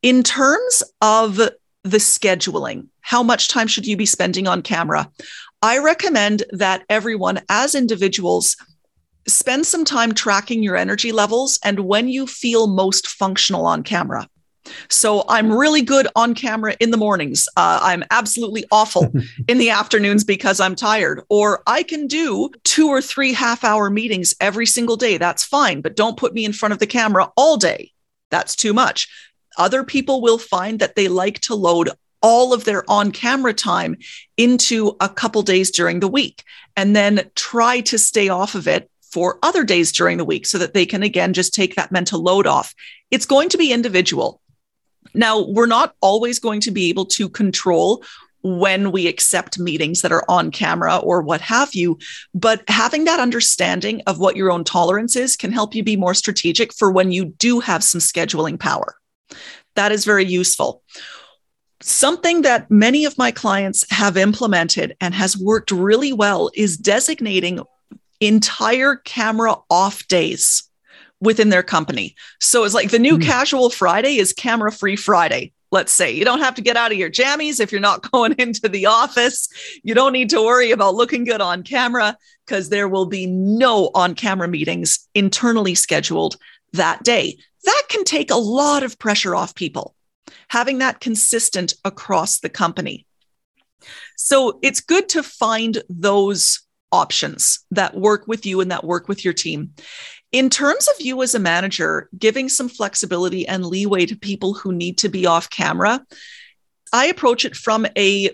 In 0.03 0.23
terms 0.23 0.83
of 1.03 1.37
the 1.37 1.99
scheduling, 1.99 2.89
how 3.01 3.23
much 3.23 3.49
time 3.49 3.67
should 3.67 3.87
you 3.87 3.97
be 3.97 4.07
spending 4.07 4.47
on 4.47 4.63
camera? 4.63 5.11
I 5.63 5.79
recommend 5.79 6.45
that 6.53 6.85
everyone, 6.89 7.43
as 7.49 7.75
individuals, 7.75 8.57
spend 9.29 9.67
some 9.67 9.85
time 9.85 10.15
tracking 10.15 10.63
your 10.63 10.77
energy 10.77 11.13
levels 11.13 11.59
and 11.65 11.81
when 11.81 12.09
you 12.09 12.27
feel 12.27 12.67
most 12.67 13.07
functional 13.07 13.67
on 13.67 13.83
camera. 13.83 14.29
So 14.89 15.25
I'm 15.29 15.53
really 15.53 15.83
good 15.83 16.07
on 16.17 16.35
camera 16.35 16.77
in 16.81 16.91
the 16.91 16.97
mornings. 16.97 17.49
Uh, 17.57 17.81
I'm 17.83 18.05
absolutely 18.11 18.65
awful 18.71 19.13
in 19.49 19.59
the 19.59 19.71
afternoons 19.71 20.25
because 20.25 20.61
I'm 20.61 20.75
tired. 20.75 21.23
Or 21.29 21.63
I 21.67 21.83
can 21.83 22.07
do 22.07 22.51
two 22.65 22.89
or 22.89 23.03
three 23.03 23.33
half 23.33 23.65
hour 23.65 23.91
meetings 23.91 24.35
every 24.41 24.67
single 24.67 24.97
day. 24.97 25.19
That's 25.19 25.45
fine, 25.45 25.81
but 25.81 25.97
don't 25.97 26.17
put 26.17 26.35
me 26.35 26.45
in 26.45 26.53
front 26.53 26.73
of 26.73 26.79
the 26.79 26.87
camera 26.87 27.31
all 27.37 27.57
day. 27.57 27.93
That's 28.31 28.55
too 28.57 28.73
much. 28.73 29.09
Other 29.59 29.83
people 29.83 30.21
will 30.23 30.39
find 30.39 30.79
that 30.79 30.95
they 30.95 31.09
like 31.09 31.41
to 31.41 31.55
load 31.55 31.91
all 32.23 32.53
of 32.53 32.65
their 32.65 32.89
on 32.91 33.11
camera 33.11 33.55
time 33.55 33.97
into 34.37 34.97
a 35.01 35.09
couple 35.09 35.43
days 35.43 35.71
during 35.71 36.01
the 36.01 36.09
week 36.09 36.45
and 36.77 36.95
then 36.95 37.31
try 37.35 37.81
to 37.81 37.99
stay 37.99 38.29
off 38.29 38.55
of 38.55 38.69
it 38.69 38.91
for 39.13 39.39
other 39.43 39.65
days 39.65 39.91
during 39.93 40.19
the 40.19 40.25
week 40.25 40.47
so 40.47 40.59
that 40.59 40.75
they 40.75 40.87
can 40.87 41.03
again 41.03 41.33
just 41.33 41.53
take 41.53 41.75
that 41.75 41.93
mental 41.93 42.23
load 42.23 42.47
off. 42.47 42.75
It's 43.11 43.27
going 43.27 43.49
to 43.51 43.59
be 43.59 43.73
individual. 43.73 44.41
Now, 45.15 45.45
we're 45.45 45.67
not 45.67 45.95
always 46.01 46.39
going 46.39 46.61
to 46.63 46.71
be 46.71 46.89
able 46.89 47.07
to 47.07 47.29
control 47.29 48.05
when 48.43 48.91
we 48.91 49.07
accept 49.07 49.59
meetings 49.59 50.03
that 50.03 50.13
are 50.13 50.25
on 50.29 50.51
camera 50.51 50.97
or 50.99 51.21
what 51.21 51.41
have 51.41 51.75
you. 51.75 51.99
But 52.35 52.63
having 52.69 53.05
that 53.05 53.21
understanding 53.21 54.03
of 54.07 54.19
what 54.19 54.37
your 54.37 54.51
own 54.51 54.65
tolerance 54.65 55.17
is 55.17 55.37
can 55.37 55.53
help 55.53 55.75
you 55.75 55.83
be 55.83 55.97
more 55.97 56.15
strategic 56.15 56.73
for 56.73 56.91
when 56.91 57.13
you 57.13 57.27
do 57.27 57.61
have 57.61 57.85
some 57.85 58.01
scheduling 58.01 58.59
power. 58.59 58.97
That 59.75 59.93
is 59.93 60.05
very 60.05 60.25
useful. 60.25 60.83
Something 61.83 62.43
that 62.43 62.71
many 62.71 63.05
of 63.05 63.17
my 63.17 63.31
clients 63.31 63.91
have 63.91 64.17
implemented 64.17 64.97
and 65.01 65.15
has 65.15 65.37
worked 65.37 65.71
really 65.71 66.13
well 66.13 66.51
is 66.55 66.77
designating 66.77 67.61
entire 68.21 68.97
camera 68.97 69.57
off 69.71 70.07
days 70.07 70.65
within 71.21 71.49
their 71.51 71.63
company. 71.63 72.15
So 72.39 72.65
it's 72.65 72.75
like 72.75 72.91
the 72.91 72.99
new 72.99 73.19
mm. 73.19 73.25
casual 73.25 73.71
Friday 73.71 74.17
is 74.17 74.33
camera 74.33 74.73
free 74.73 74.97
Friday. 74.97 75.53
Let's 75.73 75.93
say 75.93 76.11
you 76.11 76.25
don't 76.25 76.41
have 76.41 76.55
to 76.57 76.63
get 76.63 76.77
out 76.77 76.93
of 76.93 76.99
your 76.99 77.11
jammies 77.11 77.61
if 77.61 77.71
you're 77.71 77.81
not 77.81 78.11
going 78.11 78.35
into 78.39 78.69
the 78.69 78.87
office. 78.87 79.49
You 79.83 79.95
don't 79.95 80.13
need 80.13 80.31
to 80.31 80.43
worry 80.43 80.73
about 80.73 80.95
looking 80.95 81.25
good 81.25 81.41
on 81.41 81.63
camera 81.63 82.17
because 82.47 82.69
there 82.69 82.89
will 82.89 83.07
be 83.07 83.27
no 83.27 83.91
on 83.95 84.15
camera 84.15 84.49
meetings 84.49 85.09
internally 85.15 85.75
scheduled 85.75 86.37
that 86.73 87.03
day. 87.05 87.39
That 87.65 87.83
can 87.89 88.05
take 88.05 88.31
a 88.31 88.37
lot 88.37 88.83
of 88.83 88.99
pressure 88.99 89.35
off 89.35 89.55
people, 89.55 89.95
having 90.49 90.79
that 90.79 91.01
consistent 91.01 91.75
across 91.85 92.41
the 92.41 92.49
company. 92.49 93.07
So 94.17 94.59
it's 94.63 94.81
good 94.81 95.09
to 95.11 95.23
find 95.23 95.83
those 95.89 96.61
options 96.93 97.61
that 97.71 97.97
work 97.97 98.27
with 98.27 98.45
you 98.45 98.61
and 98.61 98.71
that 98.71 98.85
work 98.85 99.09
with 99.09 99.25
your 99.25 99.35
team. 99.35 99.73
In 100.33 100.51
terms 100.51 100.89
of 100.89 101.05
you 101.05 101.23
as 101.23 101.35
a 101.35 101.41
manager, 101.41 102.09
giving 102.17 102.49
some 102.49 102.69
flexibility 102.69 103.47
and 103.47 103.67
leeway 103.67 104.07
to 104.07 104.17
people 104.17 104.55
who 104.55 104.73
need 104.73 104.99
to 104.99 105.09
be 105.09 105.27
off 105.27 105.51
camera, 105.51 106.05
I 106.93 107.07
approach 107.07 107.45
it 107.45 107.57
from 107.57 107.87
a 107.97 108.31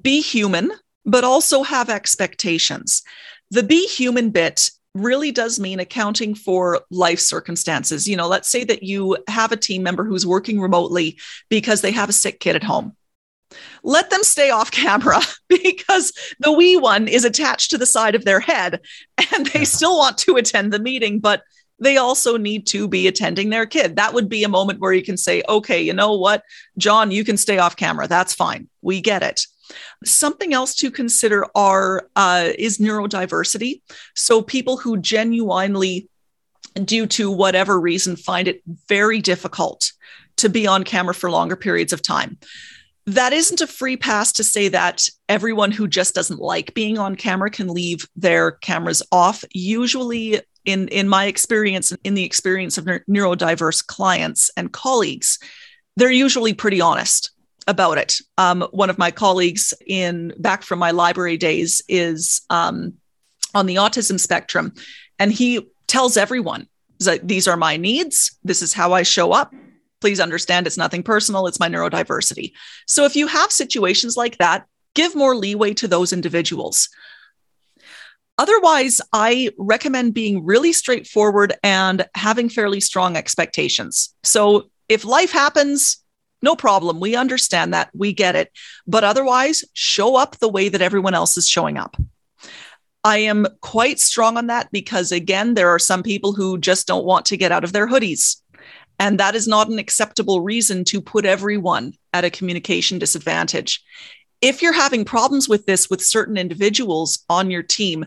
be 0.00 0.20
human, 0.20 0.72
but 1.04 1.24
also 1.24 1.62
have 1.62 1.90
expectations. 1.90 3.02
The 3.50 3.62
be 3.62 3.86
human 3.86 4.30
bit 4.30 4.70
really 4.94 5.32
does 5.32 5.58
mean 5.58 5.80
accounting 5.80 6.34
for 6.34 6.80
life 6.90 7.20
circumstances. 7.20 8.06
You 8.06 8.16
know, 8.16 8.28
let's 8.28 8.48
say 8.48 8.64
that 8.64 8.82
you 8.82 9.16
have 9.28 9.52
a 9.52 9.56
team 9.56 9.82
member 9.82 10.04
who's 10.04 10.26
working 10.26 10.60
remotely 10.60 11.18
because 11.48 11.80
they 11.80 11.92
have 11.92 12.08
a 12.08 12.12
sick 12.12 12.40
kid 12.40 12.56
at 12.56 12.64
home 12.64 12.96
let 13.82 14.10
them 14.10 14.22
stay 14.22 14.50
off 14.50 14.70
camera 14.70 15.20
because 15.48 16.12
the 16.40 16.52
wee 16.52 16.76
one 16.76 17.08
is 17.08 17.24
attached 17.24 17.70
to 17.70 17.78
the 17.78 17.86
side 17.86 18.14
of 18.14 18.24
their 18.24 18.40
head 18.40 18.80
and 19.32 19.46
they 19.46 19.64
still 19.64 19.98
want 19.98 20.18
to 20.18 20.36
attend 20.36 20.72
the 20.72 20.78
meeting, 20.78 21.20
but 21.20 21.42
they 21.78 21.96
also 21.96 22.36
need 22.36 22.66
to 22.68 22.86
be 22.86 23.08
attending 23.08 23.50
their 23.50 23.66
kid. 23.66 23.96
That 23.96 24.14
would 24.14 24.28
be 24.28 24.44
a 24.44 24.48
moment 24.48 24.80
where 24.80 24.92
you 24.92 25.02
can 25.02 25.16
say, 25.16 25.42
okay, 25.48 25.82
you 25.82 25.92
know 25.92 26.14
what, 26.14 26.44
John, 26.78 27.10
you 27.10 27.24
can 27.24 27.36
stay 27.36 27.58
off 27.58 27.76
camera. 27.76 28.06
That's 28.06 28.34
fine. 28.34 28.68
We 28.82 29.00
get 29.00 29.22
it. 29.22 29.46
Something 30.04 30.52
else 30.52 30.74
to 30.76 30.90
consider 30.90 31.46
are 31.54 32.08
uh, 32.16 32.50
is 32.58 32.78
neurodiversity. 32.78 33.82
So 34.14 34.42
people 34.42 34.76
who 34.76 34.98
genuinely, 34.98 36.08
due 36.84 37.06
to 37.08 37.30
whatever 37.30 37.80
reason, 37.80 38.16
find 38.16 38.48
it 38.48 38.62
very 38.88 39.20
difficult 39.20 39.92
to 40.36 40.48
be 40.48 40.66
on 40.66 40.84
camera 40.84 41.14
for 41.14 41.30
longer 41.30 41.56
periods 41.56 41.92
of 41.92 42.02
time 42.02 42.38
that 43.06 43.32
isn't 43.32 43.60
a 43.60 43.66
free 43.66 43.96
pass 43.96 44.32
to 44.32 44.44
say 44.44 44.68
that 44.68 45.08
everyone 45.28 45.72
who 45.72 45.88
just 45.88 46.14
doesn't 46.14 46.38
like 46.38 46.74
being 46.74 46.98
on 46.98 47.16
camera 47.16 47.50
can 47.50 47.68
leave 47.68 48.06
their 48.14 48.52
cameras 48.52 49.02
off. 49.10 49.44
Usually, 49.52 50.40
in, 50.64 50.88
in 50.88 51.08
my 51.08 51.26
experience, 51.26 51.92
in 52.04 52.14
the 52.14 52.24
experience 52.24 52.78
of 52.78 52.84
neurodiverse 52.84 53.84
clients 53.84 54.50
and 54.56 54.72
colleagues, 54.72 55.38
they're 55.96 56.12
usually 56.12 56.54
pretty 56.54 56.80
honest 56.80 57.32
about 57.66 57.98
it. 57.98 58.18
Um, 58.38 58.62
one 58.70 58.90
of 58.90 58.98
my 58.98 59.10
colleagues 59.10 59.74
in 59.86 60.32
back 60.38 60.62
from 60.62 60.78
my 60.78 60.90
library 60.90 61.36
days 61.36 61.82
is 61.88 62.42
um, 62.50 62.94
on 63.54 63.66
the 63.66 63.76
autism 63.76 64.18
spectrum, 64.18 64.74
and 65.18 65.32
he 65.32 65.68
tells 65.86 66.16
everyone 66.16 66.68
that 67.00 67.26
these 67.26 67.48
are 67.48 67.56
my 67.56 67.76
needs. 67.76 68.38
This 68.44 68.62
is 68.62 68.72
how 68.72 68.92
I 68.92 69.02
show 69.02 69.32
up 69.32 69.52
please 70.02 70.20
understand 70.20 70.66
it's 70.66 70.76
nothing 70.76 71.04
personal, 71.04 71.46
it's 71.46 71.60
my 71.60 71.68
neurodiversity. 71.68 72.52
So 72.86 73.04
if 73.04 73.14
you 73.14 73.28
have 73.28 73.52
situations 73.52 74.16
like 74.16 74.36
that, 74.38 74.66
give 74.94 75.14
more 75.14 75.36
leeway 75.36 75.74
to 75.74 75.88
those 75.88 76.12
individuals. 76.12 76.88
Otherwise, 78.36 79.00
I 79.12 79.50
recommend 79.56 80.12
being 80.12 80.44
really 80.44 80.72
straightforward 80.72 81.54
and 81.62 82.04
having 82.16 82.48
fairly 82.48 82.80
strong 82.80 83.16
expectations. 83.16 84.12
So 84.24 84.70
if 84.88 85.04
life 85.04 85.30
happens, 85.30 86.01
no 86.42 86.56
problem. 86.56 87.00
We 87.00 87.16
understand 87.16 87.72
that. 87.72 87.90
We 87.94 88.12
get 88.12 88.36
it. 88.36 88.50
But 88.86 89.04
otherwise, 89.04 89.64
show 89.72 90.16
up 90.16 90.38
the 90.38 90.48
way 90.48 90.68
that 90.68 90.82
everyone 90.82 91.14
else 91.14 91.36
is 91.36 91.48
showing 91.48 91.78
up. 91.78 91.96
I 93.04 93.18
am 93.18 93.46
quite 93.60 93.98
strong 93.98 94.36
on 94.36 94.46
that 94.46 94.70
because, 94.70 95.10
again, 95.10 95.54
there 95.54 95.70
are 95.70 95.78
some 95.78 96.02
people 96.02 96.32
who 96.32 96.58
just 96.58 96.86
don't 96.86 97.04
want 97.04 97.26
to 97.26 97.36
get 97.36 97.52
out 97.52 97.64
of 97.64 97.72
their 97.72 97.88
hoodies. 97.88 98.36
And 98.98 99.18
that 99.18 99.34
is 99.34 99.48
not 99.48 99.68
an 99.68 99.78
acceptable 99.78 100.40
reason 100.40 100.84
to 100.84 101.00
put 101.00 101.24
everyone 101.24 101.94
at 102.12 102.24
a 102.24 102.30
communication 102.30 102.98
disadvantage. 102.98 103.82
If 104.40 104.62
you're 104.62 104.72
having 104.72 105.04
problems 105.04 105.48
with 105.48 105.66
this 105.66 105.90
with 105.90 106.04
certain 106.04 106.36
individuals 106.36 107.24
on 107.28 107.50
your 107.50 107.62
team, 107.62 108.06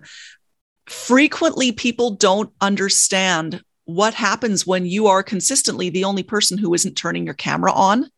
frequently 0.88 1.72
people 1.72 2.12
don't 2.12 2.52
understand 2.62 3.62
what 3.86 4.14
happens 4.14 4.66
when 4.66 4.86
you 4.86 5.08
are 5.08 5.24
consistently 5.24 5.90
the 5.90 6.04
only 6.06 6.24
person 6.24 6.58
who 6.58 6.74
isn't 6.74 6.96
turning 6.96 7.26
your 7.26 7.34
camera 7.34 7.72
on. 7.72 8.10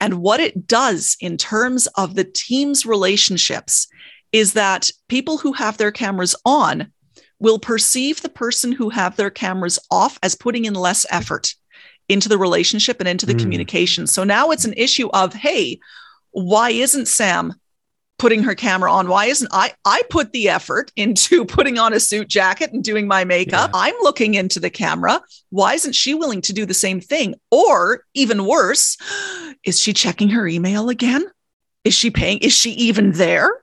And 0.00 0.20
what 0.20 0.40
it 0.40 0.66
does 0.66 1.16
in 1.20 1.36
terms 1.36 1.86
of 1.96 2.14
the 2.14 2.24
team's 2.24 2.84
relationships 2.84 3.86
is 4.32 4.54
that 4.54 4.90
people 5.08 5.38
who 5.38 5.52
have 5.52 5.76
their 5.76 5.92
cameras 5.92 6.34
on 6.44 6.92
will 7.38 7.58
perceive 7.58 8.20
the 8.20 8.28
person 8.28 8.72
who 8.72 8.90
have 8.90 9.16
their 9.16 9.30
cameras 9.30 9.78
off 9.90 10.18
as 10.22 10.34
putting 10.34 10.64
in 10.64 10.74
less 10.74 11.06
effort 11.10 11.54
into 12.08 12.28
the 12.28 12.38
relationship 12.38 13.00
and 13.00 13.08
into 13.08 13.26
the 13.26 13.34
mm. 13.34 13.40
communication. 13.40 14.06
So 14.06 14.24
now 14.24 14.50
it's 14.50 14.64
an 14.64 14.74
issue 14.76 15.08
of, 15.08 15.32
hey, 15.32 15.78
why 16.32 16.70
isn't 16.70 17.08
Sam 17.08 17.54
putting 18.24 18.42
her 18.42 18.54
camera 18.54 18.90
on? 18.90 19.06
Why 19.06 19.26
isn't 19.26 19.50
I 19.52 19.74
I 19.84 20.02
put 20.08 20.32
the 20.32 20.48
effort 20.48 20.90
into 20.96 21.44
putting 21.56 21.78
on 21.78 21.92
a 21.92 22.00
suit 22.00 22.26
jacket 22.26 22.72
and 22.72 22.82
doing 22.82 23.06
my 23.06 23.22
makeup. 23.22 23.68
Yeah. 23.74 23.80
I'm 23.80 23.94
looking 24.00 24.32
into 24.32 24.58
the 24.58 24.70
camera. 24.70 25.20
Why 25.50 25.74
isn't 25.74 25.92
she 25.92 26.14
willing 26.14 26.40
to 26.40 26.54
do 26.54 26.64
the 26.64 26.72
same 26.72 27.02
thing? 27.02 27.34
Or 27.50 28.04
even 28.14 28.46
worse, 28.46 28.96
is 29.64 29.78
she 29.78 29.92
checking 29.92 30.30
her 30.30 30.48
email 30.48 30.88
again? 30.88 31.26
Is 31.84 31.92
she 31.92 32.10
paying? 32.10 32.38
Is 32.38 32.54
she 32.54 32.70
even 32.70 33.12
there? 33.12 33.62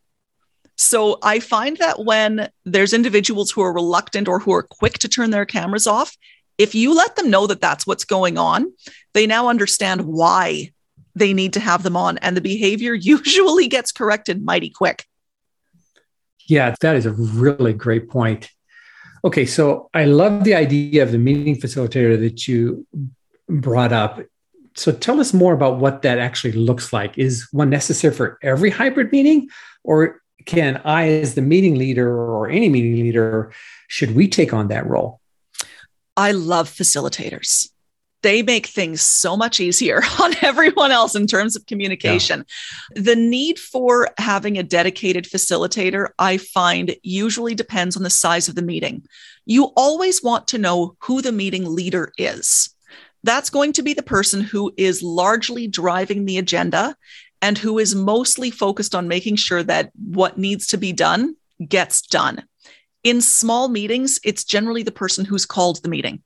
So 0.75 1.17
I 1.23 1.39
find 1.39 1.77
that 1.77 2.05
when 2.05 2.47
there's 2.63 2.93
individuals 2.93 3.49
who 3.49 3.63
are 3.63 3.73
reluctant 3.73 4.27
or 4.27 4.37
who 4.37 4.53
are 4.53 4.61
quick 4.61 4.99
to 4.99 5.09
turn 5.09 5.31
their 5.31 5.45
cameras 5.45 5.87
off, 5.87 6.15
if 6.59 6.75
you 6.75 6.93
let 6.93 7.15
them 7.15 7.31
know 7.31 7.47
that 7.47 7.61
that's 7.61 7.87
what's 7.87 8.05
going 8.05 8.37
on, 8.37 8.71
they 9.15 9.25
now 9.25 9.47
understand 9.47 10.01
why 10.01 10.71
they 11.15 11.33
need 11.33 11.53
to 11.53 11.59
have 11.59 11.83
them 11.83 11.97
on, 11.97 12.17
and 12.19 12.35
the 12.35 12.41
behavior 12.41 12.93
usually 13.15 13.67
gets 13.67 13.91
corrected 13.91 14.43
mighty 14.43 14.69
quick. 14.69 15.05
Yeah, 16.47 16.75
that 16.81 16.95
is 16.95 17.05
a 17.05 17.11
really 17.11 17.73
great 17.73 18.09
point. 18.09 18.49
Okay, 19.23 19.45
so 19.45 19.89
I 19.93 20.05
love 20.05 20.43
the 20.43 20.55
idea 20.55 21.03
of 21.03 21.11
the 21.11 21.17
meeting 21.17 21.55
facilitator 21.55 22.19
that 22.19 22.47
you 22.47 22.87
brought 23.47 23.93
up. 23.93 24.19
So 24.75 24.91
tell 24.91 25.19
us 25.19 25.33
more 25.33 25.53
about 25.53 25.77
what 25.77 26.01
that 26.01 26.17
actually 26.17 26.53
looks 26.53 26.91
like. 26.91 27.17
Is 27.17 27.47
one 27.51 27.69
necessary 27.69 28.13
for 28.13 28.39
every 28.41 28.69
hybrid 28.69 29.11
meeting, 29.11 29.49
or 29.83 30.21
can 30.45 30.81
I, 30.83 31.09
as 31.09 31.35
the 31.35 31.41
meeting 31.41 31.75
leader 31.75 32.09
or 32.09 32.49
any 32.49 32.69
meeting 32.69 32.95
leader, 32.95 33.53
should 33.87 34.15
we 34.15 34.27
take 34.27 34.53
on 34.53 34.69
that 34.69 34.87
role? 34.87 35.19
I 36.17 36.31
love 36.31 36.69
facilitators. 36.69 37.69
They 38.23 38.43
make 38.43 38.67
things 38.67 39.01
so 39.01 39.35
much 39.35 39.59
easier 39.59 40.01
on 40.21 40.33
everyone 40.41 40.91
else 40.91 41.15
in 41.15 41.27
terms 41.27 41.55
of 41.55 41.65
communication. 41.65 42.45
Yeah. 42.95 43.01
The 43.01 43.15
need 43.15 43.59
for 43.59 44.09
having 44.17 44.57
a 44.57 44.63
dedicated 44.63 45.25
facilitator, 45.25 46.09
I 46.19 46.37
find, 46.37 46.95
usually 47.03 47.55
depends 47.55 47.97
on 47.97 48.03
the 48.03 48.09
size 48.09 48.47
of 48.47 48.55
the 48.55 48.61
meeting. 48.61 49.03
You 49.45 49.71
always 49.75 50.21
want 50.21 50.47
to 50.49 50.57
know 50.57 50.95
who 50.99 51.21
the 51.21 51.31
meeting 51.31 51.65
leader 51.65 52.11
is 52.17 52.75
that's 53.23 53.49
going 53.49 53.73
to 53.73 53.83
be 53.83 53.93
the 53.93 54.03
person 54.03 54.41
who 54.41 54.73
is 54.77 55.03
largely 55.03 55.67
driving 55.67 56.25
the 56.25 56.37
agenda 56.37 56.95
and 57.41 57.57
who 57.57 57.79
is 57.79 57.95
mostly 57.95 58.51
focused 58.51 58.95
on 58.95 59.07
making 59.07 59.35
sure 59.35 59.63
that 59.63 59.91
what 59.95 60.37
needs 60.37 60.67
to 60.67 60.77
be 60.77 60.93
done 60.93 61.35
gets 61.67 62.01
done. 62.01 62.43
In 63.03 63.21
small 63.21 63.67
meetings, 63.67 64.19
it's 64.23 64.43
generally 64.43 64.83
the 64.83 64.91
person 64.91 65.25
who's 65.25 65.45
called 65.45 65.81
the 65.81 65.89
meeting. 65.89 66.21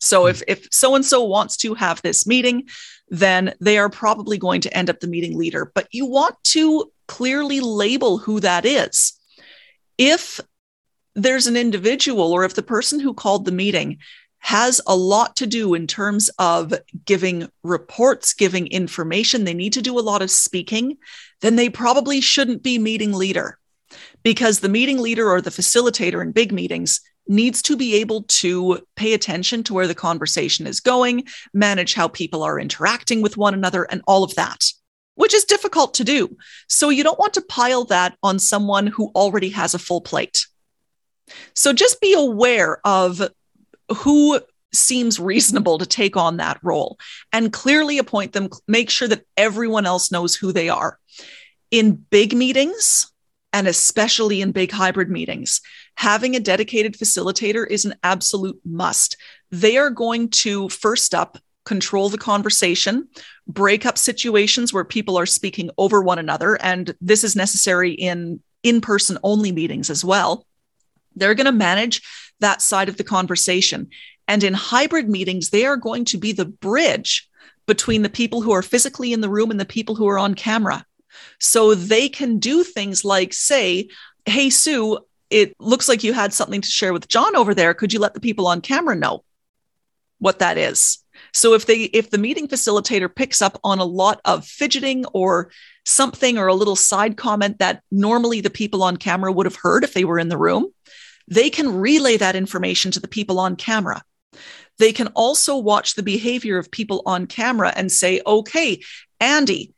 So 0.00 0.22
mm-hmm. 0.22 0.30
if 0.30 0.42
if 0.46 0.68
so 0.70 0.94
and 0.94 1.04
so 1.04 1.24
wants 1.24 1.56
to 1.58 1.74
have 1.74 2.02
this 2.02 2.26
meeting, 2.26 2.68
then 3.08 3.54
they 3.60 3.78
are 3.78 3.90
probably 3.90 4.38
going 4.38 4.60
to 4.62 4.76
end 4.76 4.90
up 4.90 5.00
the 5.00 5.06
meeting 5.06 5.36
leader. 5.36 5.70
But 5.74 5.88
you 5.90 6.06
want 6.06 6.36
to 6.44 6.90
clearly 7.08 7.60
label 7.60 8.18
who 8.18 8.40
that 8.40 8.64
is. 8.64 9.12
If 9.98 10.40
there's 11.14 11.46
an 11.46 11.56
individual 11.56 12.32
or 12.32 12.44
if 12.44 12.54
the 12.54 12.62
person 12.62 13.00
who 13.00 13.14
called 13.14 13.44
the 13.44 13.52
meeting 13.52 13.98
has 14.38 14.80
a 14.86 14.94
lot 14.94 15.34
to 15.36 15.46
do 15.46 15.74
in 15.74 15.86
terms 15.86 16.30
of 16.38 16.72
giving 17.04 17.48
reports, 17.64 18.34
giving 18.34 18.66
information, 18.68 19.44
they 19.44 19.54
need 19.54 19.72
to 19.72 19.82
do 19.82 19.98
a 19.98 20.00
lot 20.00 20.22
of 20.22 20.30
speaking, 20.30 20.98
then 21.40 21.56
they 21.56 21.68
probably 21.68 22.20
shouldn't 22.20 22.62
be 22.62 22.78
meeting 22.78 23.12
leader 23.12 23.58
because 24.22 24.60
the 24.60 24.68
meeting 24.68 24.98
leader 24.98 25.28
or 25.28 25.40
the 25.40 25.50
facilitator 25.50 26.22
in 26.22 26.32
big 26.32 26.52
meetings 26.52 27.00
needs 27.28 27.62
to 27.62 27.76
be 27.76 27.94
able 27.96 28.22
to 28.24 28.80
pay 28.96 29.14
attention 29.14 29.62
to 29.64 29.74
where 29.74 29.86
the 29.86 29.94
conversation 29.94 30.66
is 30.66 30.80
going, 30.80 31.24
manage 31.52 31.94
how 31.94 32.08
people 32.08 32.42
are 32.42 32.58
interacting 32.58 33.22
with 33.22 33.36
one 33.36 33.54
another, 33.54 33.84
and 33.84 34.02
all 34.06 34.24
of 34.24 34.34
that, 34.36 34.64
which 35.14 35.34
is 35.34 35.44
difficult 35.44 35.94
to 35.94 36.04
do. 36.04 36.36
So 36.68 36.88
you 36.88 37.02
don't 37.02 37.18
want 37.18 37.34
to 37.34 37.42
pile 37.42 37.84
that 37.86 38.16
on 38.22 38.38
someone 38.38 38.86
who 38.86 39.10
already 39.14 39.50
has 39.50 39.74
a 39.74 39.78
full 39.78 40.00
plate. 40.00 40.46
So 41.54 41.72
just 41.72 42.00
be 42.00 42.14
aware 42.14 42.80
of 42.84 43.20
who 43.98 44.40
seems 44.72 45.18
reasonable 45.18 45.78
to 45.78 45.86
take 45.86 46.16
on 46.16 46.36
that 46.36 46.58
role 46.62 46.98
and 47.32 47.52
clearly 47.52 47.98
appoint 47.98 48.32
them, 48.32 48.48
make 48.68 48.90
sure 48.90 49.08
that 49.08 49.24
everyone 49.36 49.86
else 49.86 50.12
knows 50.12 50.34
who 50.34 50.52
they 50.52 50.68
are. 50.68 50.98
In 51.70 51.92
big 51.94 52.34
meetings, 52.34 53.10
and 53.52 53.66
especially 53.66 54.40
in 54.42 54.52
big 54.52 54.70
hybrid 54.70 55.08
meetings, 55.08 55.60
having 55.96 56.36
a 56.36 56.40
dedicated 56.40 56.94
facilitator 56.94 57.66
is 57.68 57.84
an 57.84 57.94
absolute 58.02 58.60
must. 58.64 59.16
They 59.50 59.76
are 59.76 59.90
going 59.90 60.28
to, 60.30 60.68
first 60.68 61.14
up, 61.14 61.38
control 61.64 62.08
the 62.08 62.18
conversation, 62.18 63.08
break 63.46 63.84
up 63.84 63.98
situations 63.98 64.72
where 64.72 64.84
people 64.84 65.18
are 65.18 65.26
speaking 65.26 65.70
over 65.76 66.00
one 66.00 66.18
another. 66.18 66.56
And 66.62 66.94
this 67.00 67.24
is 67.24 67.34
necessary 67.36 67.92
in 67.92 68.40
in 68.62 68.80
person 68.80 69.18
only 69.22 69.52
meetings 69.52 69.90
as 69.90 70.04
well. 70.04 70.44
They're 71.14 71.34
going 71.34 71.46
to 71.46 71.52
manage 71.52 72.02
that 72.40 72.60
side 72.60 72.88
of 72.88 72.96
the 72.96 73.04
conversation. 73.04 73.90
And 74.26 74.42
in 74.42 74.54
hybrid 74.54 75.08
meetings, 75.08 75.50
they 75.50 75.66
are 75.66 75.76
going 75.76 76.04
to 76.06 76.18
be 76.18 76.32
the 76.32 76.46
bridge 76.46 77.28
between 77.66 78.02
the 78.02 78.08
people 78.08 78.42
who 78.42 78.52
are 78.52 78.62
physically 78.62 79.12
in 79.12 79.20
the 79.20 79.28
room 79.28 79.50
and 79.50 79.60
the 79.60 79.64
people 79.64 79.94
who 79.94 80.08
are 80.08 80.18
on 80.18 80.34
camera. 80.34 80.84
So 81.38 81.74
they 81.74 82.08
can 82.08 82.38
do 82.38 82.64
things 82.64 83.04
like 83.04 83.32
say, 83.32 83.88
Hey, 84.24 84.50
Sue, 84.50 84.98
it 85.30 85.54
looks 85.58 85.88
like 85.88 86.04
you 86.04 86.12
had 86.12 86.32
something 86.32 86.60
to 86.60 86.68
share 86.68 86.92
with 86.92 87.08
John 87.08 87.36
over 87.36 87.54
there. 87.54 87.74
Could 87.74 87.92
you 87.92 87.98
let 87.98 88.14
the 88.14 88.20
people 88.20 88.46
on 88.46 88.60
camera 88.60 88.94
know 88.94 89.24
what 90.18 90.38
that 90.38 90.58
is? 90.58 90.98
So 91.32 91.54
if 91.54 91.66
they 91.66 91.82
if 91.82 92.10
the 92.10 92.18
meeting 92.18 92.48
facilitator 92.48 93.14
picks 93.14 93.42
up 93.42 93.58
on 93.64 93.78
a 93.78 93.84
lot 93.84 94.20
of 94.24 94.46
fidgeting 94.46 95.04
or 95.06 95.50
something 95.84 96.38
or 96.38 96.46
a 96.46 96.54
little 96.54 96.76
side 96.76 97.16
comment 97.16 97.58
that 97.58 97.82
normally 97.90 98.40
the 98.40 98.50
people 98.50 98.82
on 98.82 98.96
camera 98.96 99.32
would 99.32 99.46
have 99.46 99.56
heard 99.56 99.84
if 99.84 99.94
they 99.94 100.04
were 100.04 100.18
in 100.18 100.28
the 100.28 100.38
room, 100.38 100.66
they 101.28 101.50
can 101.50 101.72
relay 101.72 102.16
that 102.16 102.36
information 102.36 102.90
to 102.90 103.00
the 103.00 103.08
people 103.08 103.38
on 103.38 103.56
camera. 103.56 104.02
They 104.78 104.92
can 104.92 105.08
also 105.08 105.56
watch 105.56 105.94
the 105.94 106.02
behavior 106.02 106.58
of 106.58 106.70
people 106.70 107.02
on 107.06 107.26
camera 107.26 107.72
and 107.74 107.90
say, 107.90 108.20
okay, 108.26 108.82
Andy, 109.20 109.72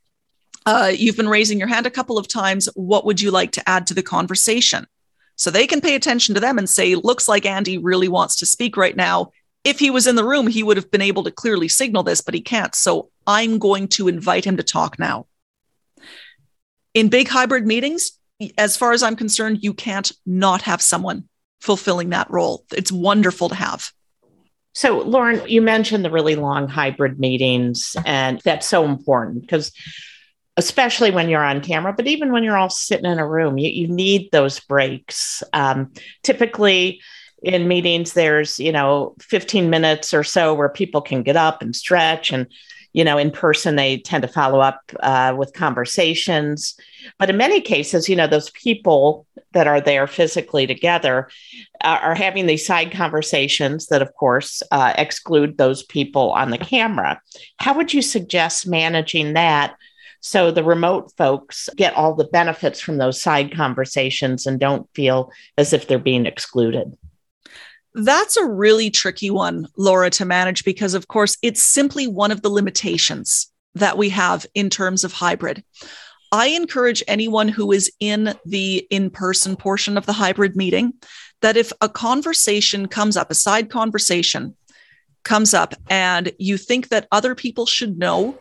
uh, 0.66 0.90
you've 0.94 1.16
been 1.16 1.28
raising 1.28 1.58
your 1.58 1.68
hand 1.68 1.86
a 1.86 1.90
couple 1.90 2.18
of 2.18 2.26
times. 2.26 2.68
What 2.74 3.04
would 3.04 3.20
you 3.20 3.30
like 3.30 3.52
to 3.52 3.68
add 3.68 3.86
to 3.88 3.94
the 3.94 4.02
conversation? 4.02 4.86
So 5.38 5.50
they 5.50 5.66
can 5.66 5.80
pay 5.80 5.94
attention 5.94 6.34
to 6.34 6.40
them 6.40 6.58
and 6.58 6.68
say, 6.68 6.94
looks 6.96 7.28
like 7.28 7.46
Andy 7.46 7.78
really 7.78 8.08
wants 8.08 8.36
to 8.36 8.46
speak 8.46 8.76
right 8.76 8.96
now. 8.96 9.30
If 9.64 9.78
he 9.78 9.88
was 9.88 10.06
in 10.06 10.16
the 10.16 10.24
room, 10.24 10.48
he 10.48 10.62
would 10.62 10.76
have 10.76 10.90
been 10.90 11.00
able 11.00 11.24
to 11.24 11.30
clearly 11.30 11.68
signal 11.68 12.02
this, 12.02 12.20
but 12.20 12.34
he 12.34 12.40
can't. 12.40 12.74
So 12.74 13.10
I'm 13.26 13.58
going 13.58 13.88
to 13.88 14.08
invite 14.08 14.44
him 14.44 14.56
to 14.56 14.62
talk 14.62 14.98
now. 14.98 15.26
In 16.92 17.08
big 17.08 17.28
hybrid 17.28 17.66
meetings, 17.66 18.12
as 18.56 18.76
far 18.76 18.92
as 18.92 19.02
I'm 19.02 19.16
concerned, 19.16 19.62
you 19.62 19.72
can't 19.74 20.10
not 20.26 20.62
have 20.62 20.82
someone 20.82 21.28
fulfilling 21.60 22.10
that 22.10 22.30
role. 22.30 22.64
It's 22.72 22.92
wonderful 22.92 23.48
to 23.48 23.54
have. 23.54 23.90
So, 24.74 25.00
Lauren, 25.00 25.42
you 25.48 25.60
mentioned 25.60 26.04
the 26.04 26.10
really 26.10 26.36
long 26.36 26.68
hybrid 26.68 27.18
meetings, 27.18 27.96
and 28.06 28.40
that's 28.44 28.66
so 28.66 28.84
important 28.84 29.42
because, 29.42 29.72
especially 30.58 31.12
when 31.12 31.28
you're 31.28 31.44
on 31.44 31.62
camera, 31.62 31.92
but 31.92 32.08
even 32.08 32.32
when 32.32 32.42
you're 32.42 32.56
all 32.56 32.68
sitting 32.68 33.10
in 33.10 33.20
a 33.20 33.26
room, 33.26 33.58
you, 33.58 33.70
you 33.70 33.86
need 33.86 34.28
those 34.32 34.58
breaks. 34.58 35.42
Um, 35.52 35.92
typically, 36.24 37.00
in 37.42 37.68
meetings, 37.68 38.14
there's, 38.14 38.58
you 38.58 38.72
know, 38.72 39.14
15 39.20 39.70
minutes 39.70 40.12
or 40.12 40.24
so 40.24 40.52
where 40.54 40.68
people 40.68 41.00
can 41.00 41.22
get 41.22 41.36
up 41.36 41.62
and 41.62 41.74
stretch 41.74 42.32
and 42.32 42.48
you 42.94 43.04
know, 43.04 43.18
in 43.18 43.30
person, 43.30 43.76
they 43.76 43.98
tend 43.98 44.22
to 44.22 44.28
follow 44.28 44.60
up 44.60 44.80
uh, 45.00 45.34
with 45.36 45.52
conversations. 45.52 46.74
But 47.18 47.30
in 47.30 47.36
many 47.36 47.60
cases, 47.60 48.08
you 48.08 48.16
know, 48.16 48.26
those 48.26 48.50
people 48.50 49.26
that 49.52 49.66
are 49.66 49.80
there 49.80 50.06
physically 50.06 50.66
together 50.66 51.28
uh, 51.84 51.98
are 52.02 52.14
having 52.14 52.46
these 52.46 52.66
side 52.66 52.90
conversations 52.90 53.88
that, 53.88 54.02
of 54.02 54.12
course, 54.14 54.62
uh, 54.70 54.94
exclude 54.96 55.58
those 55.58 55.82
people 55.84 56.32
on 56.32 56.50
the 56.50 56.58
camera. 56.58 57.20
How 57.58 57.76
would 57.76 57.92
you 57.92 58.02
suggest 58.02 58.66
managing 58.66 59.34
that? 59.34 59.76
So 60.20 60.50
the 60.50 60.64
remote 60.64 61.12
folks 61.16 61.68
get 61.76 61.94
all 61.94 62.14
the 62.14 62.24
benefits 62.24 62.80
from 62.80 62.98
those 62.98 63.20
side 63.20 63.54
conversations 63.54 64.46
and 64.46 64.58
don't 64.58 64.88
feel 64.94 65.30
as 65.56 65.72
if 65.72 65.86
they're 65.86 65.98
being 65.98 66.26
excluded. 66.26 66.96
That's 67.94 68.36
a 68.36 68.46
really 68.46 68.90
tricky 68.90 69.30
one, 69.30 69.66
Laura, 69.76 70.10
to 70.10 70.24
manage 70.24 70.64
because, 70.64 70.94
of 70.94 71.08
course, 71.08 71.36
it's 71.42 71.62
simply 71.62 72.06
one 72.06 72.30
of 72.30 72.42
the 72.42 72.50
limitations 72.50 73.50
that 73.74 73.96
we 73.96 74.08
have 74.10 74.46
in 74.54 74.70
terms 74.70 75.04
of 75.04 75.12
hybrid. 75.12 75.64
I 76.30 76.48
encourage 76.48 77.02
anyone 77.08 77.48
who 77.48 77.72
is 77.72 77.90
in 78.00 78.34
the 78.44 78.86
in 78.90 79.10
person 79.10 79.56
portion 79.56 79.96
of 79.96 80.04
the 80.04 80.12
hybrid 80.12 80.56
meeting 80.56 80.94
that 81.40 81.56
if 81.56 81.72
a 81.80 81.88
conversation 81.88 82.88
comes 82.88 83.16
up, 83.16 83.30
a 83.30 83.34
side 83.34 83.70
conversation 83.70 84.54
comes 85.24 85.54
up, 85.54 85.74
and 85.88 86.32
you 86.38 86.56
think 86.56 86.88
that 86.88 87.08
other 87.10 87.34
people 87.34 87.66
should 87.66 87.98
know, 87.98 88.38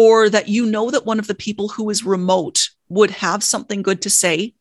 or 0.00 0.30
that 0.30 0.48
you 0.48 0.64
know 0.64 0.90
that 0.90 1.04
one 1.04 1.18
of 1.18 1.26
the 1.26 1.34
people 1.34 1.68
who 1.68 1.90
is 1.90 2.06
remote 2.06 2.70
would 2.88 3.10
have 3.10 3.44
something 3.44 3.82
good 3.82 4.00
to 4.00 4.08
say, 4.08 4.54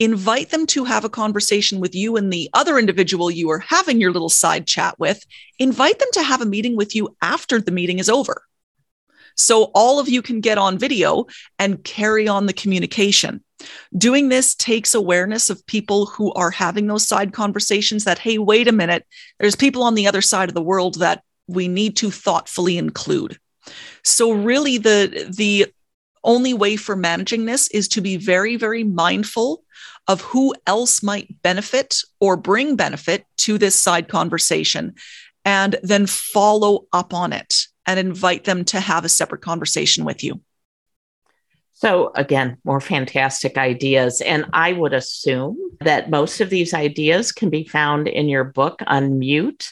invite 0.00 0.50
them 0.50 0.66
to 0.66 0.82
have 0.82 1.04
a 1.04 1.08
conversation 1.08 1.78
with 1.78 1.94
you 1.94 2.16
and 2.16 2.32
the 2.32 2.50
other 2.54 2.76
individual 2.76 3.30
you 3.30 3.48
are 3.50 3.60
having 3.60 4.00
your 4.00 4.10
little 4.10 4.28
side 4.28 4.66
chat 4.66 4.98
with. 4.98 5.24
Invite 5.60 6.00
them 6.00 6.08
to 6.14 6.24
have 6.24 6.40
a 6.40 6.44
meeting 6.44 6.74
with 6.74 6.96
you 6.96 7.16
after 7.22 7.60
the 7.60 7.70
meeting 7.70 8.00
is 8.00 8.10
over. 8.10 8.42
So 9.36 9.70
all 9.76 10.00
of 10.00 10.08
you 10.08 10.22
can 10.22 10.40
get 10.40 10.58
on 10.58 10.76
video 10.76 11.26
and 11.60 11.84
carry 11.84 12.26
on 12.26 12.46
the 12.46 12.52
communication. 12.52 13.44
Doing 13.96 14.28
this 14.28 14.56
takes 14.56 14.92
awareness 14.92 15.50
of 15.50 15.64
people 15.68 16.06
who 16.06 16.32
are 16.32 16.50
having 16.50 16.88
those 16.88 17.06
side 17.06 17.32
conversations 17.32 18.02
that, 18.06 18.18
hey, 18.18 18.38
wait 18.38 18.66
a 18.66 18.72
minute, 18.72 19.06
there's 19.38 19.54
people 19.54 19.84
on 19.84 19.94
the 19.94 20.08
other 20.08 20.20
side 20.20 20.48
of 20.48 20.56
the 20.56 20.60
world 20.60 20.96
that 20.96 21.22
we 21.46 21.68
need 21.68 21.96
to 21.98 22.10
thoughtfully 22.10 22.76
include. 22.76 23.38
So 24.04 24.32
really 24.32 24.78
the 24.78 25.26
the 25.30 25.66
only 26.22 26.52
way 26.52 26.76
for 26.76 26.96
managing 26.96 27.46
this 27.46 27.68
is 27.68 27.88
to 27.88 28.00
be 28.00 28.16
very, 28.16 28.56
very 28.56 28.84
mindful 28.84 29.64
of 30.06 30.20
who 30.20 30.54
else 30.66 31.02
might 31.02 31.40
benefit 31.42 32.02
or 32.20 32.36
bring 32.36 32.76
benefit 32.76 33.24
to 33.38 33.58
this 33.58 33.74
side 33.74 34.08
conversation, 34.08 34.94
and 35.44 35.76
then 35.82 36.06
follow 36.06 36.86
up 36.92 37.14
on 37.14 37.32
it 37.32 37.66
and 37.86 37.98
invite 37.98 38.44
them 38.44 38.64
to 38.66 38.80
have 38.80 39.04
a 39.04 39.08
separate 39.08 39.40
conversation 39.40 40.04
with 40.04 40.22
you. 40.22 40.40
So, 41.80 42.12
again, 42.14 42.58
more 42.62 42.78
fantastic 42.78 43.56
ideas. 43.56 44.20
And 44.20 44.44
I 44.52 44.74
would 44.74 44.92
assume 44.92 45.56
that 45.80 46.10
most 46.10 46.42
of 46.42 46.50
these 46.50 46.74
ideas 46.74 47.32
can 47.32 47.48
be 47.48 47.64
found 47.64 48.06
in 48.06 48.28
your 48.28 48.44
book, 48.44 48.80
Unmute. 48.80 49.66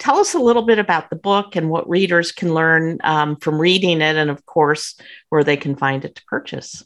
Tell 0.00 0.18
us 0.18 0.34
a 0.34 0.40
little 0.40 0.62
bit 0.62 0.80
about 0.80 1.08
the 1.08 1.14
book 1.14 1.54
and 1.54 1.70
what 1.70 1.88
readers 1.88 2.32
can 2.32 2.52
learn 2.52 2.98
um, 3.04 3.36
from 3.36 3.60
reading 3.60 4.00
it, 4.00 4.16
and 4.16 4.28
of 4.28 4.44
course, 4.44 4.96
where 5.28 5.44
they 5.44 5.56
can 5.56 5.76
find 5.76 6.04
it 6.04 6.16
to 6.16 6.24
purchase. 6.24 6.84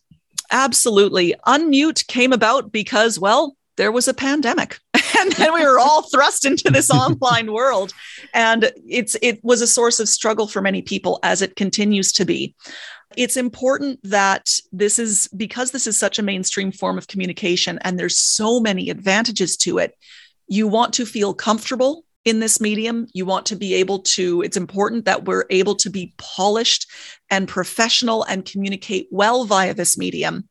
Absolutely. 0.51 1.35
Unmute 1.47 2.07
came 2.07 2.35
about 2.35 2.71
because, 2.71 3.19
well, 3.19 3.57
there 3.77 3.93
was 3.93 4.09
a 4.09 4.15
pandemic 4.15 4.79
and 5.21 5.33
then 5.33 5.53
we 5.55 5.65
were 5.65 5.79
all 5.79 6.03
thrust 6.03 6.45
into 6.45 6.71
this 6.71 6.91
online 6.93 7.53
world 7.53 7.93
and 8.35 8.71
it's 8.87 9.17
it 9.23 9.43
was 9.45 9.61
a 9.61 9.67
source 9.67 10.01
of 10.01 10.09
struggle 10.09 10.47
for 10.47 10.61
many 10.61 10.83
people 10.83 11.19
as 11.23 11.43
it 11.43 11.57
continues 11.57 12.13
to 12.13 12.25
be 12.25 12.55
it's 13.17 13.37
important 13.37 14.01
that 14.03 14.59
this 14.73 14.99
is 14.99 15.29
because 15.37 15.71
this 15.71 15.87
is 15.87 15.97
such 15.97 16.19
a 16.19 16.23
mainstream 16.23 16.73
form 16.73 16.99
of 16.99 17.07
communication 17.07 17.79
and 17.83 17.99
there's 17.99 18.19
so 18.19 18.61
many 18.61 18.91
advantages 18.91 19.57
to 19.57 19.79
it 19.79 19.95
you 20.49 20.69
want 20.69 20.93
to 20.95 21.07
feel 21.07 21.35
comfortable 21.35 22.05
in 22.27 22.41
this 22.41 22.61
medium. 22.61 23.07
You 23.15 23.25
want 23.25 23.47
to 23.47 23.57
be 23.57 23.75
able 23.75 24.01
to, 24.01 24.43
it's 24.43 24.57
important 24.57 25.05
that 25.05 25.25
we're 25.25 25.45
able 25.49 25.77
to 25.77 25.89
be 25.89 26.13
polished 26.19 26.91
and 27.31 27.49
professional 27.49 28.25
and 28.25 28.45
communicate 28.45 29.07
well 29.13 29.45
via 29.45 29.73
this 29.73 29.97
medium. 29.97 30.49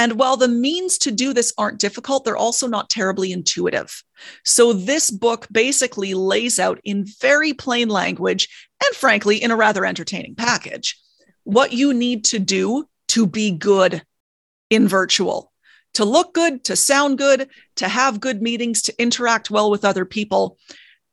And 0.00 0.18
while 0.18 0.38
the 0.38 0.48
means 0.48 0.96
to 0.96 1.10
do 1.10 1.34
this 1.34 1.52
aren't 1.58 1.78
difficult, 1.78 2.24
they're 2.24 2.34
also 2.34 2.66
not 2.66 2.88
terribly 2.88 3.32
intuitive. 3.32 4.02
So, 4.46 4.72
this 4.72 5.10
book 5.10 5.46
basically 5.52 6.14
lays 6.14 6.58
out 6.58 6.80
in 6.84 7.04
very 7.20 7.52
plain 7.52 7.90
language 7.90 8.48
and, 8.82 8.96
frankly, 8.96 9.42
in 9.42 9.50
a 9.50 9.56
rather 9.56 9.84
entertaining 9.84 10.36
package 10.36 10.98
what 11.44 11.74
you 11.74 11.92
need 11.92 12.24
to 12.24 12.38
do 12.38 12.88
to 13.08 13.26
be 13.26 13.50
good 13.50 14.02
in 14.70 14.88
virtual, 14.88 15.52
to 15.92 16.06
look 16.06 16.32
good, 16.32 16.64
to 16.64 16.76
sound 16.76 17.18
good, 17.18 17.50
to 17.76 17.86
have 17.86 18.20
good 18.20 18.40
meetings, 18.40 18.80
to 18.82 19.02
interact 19.02 19.50
well 19.50 19.70
with 19.70 19.84
other 19.84 20.06
people, 20.06 20.56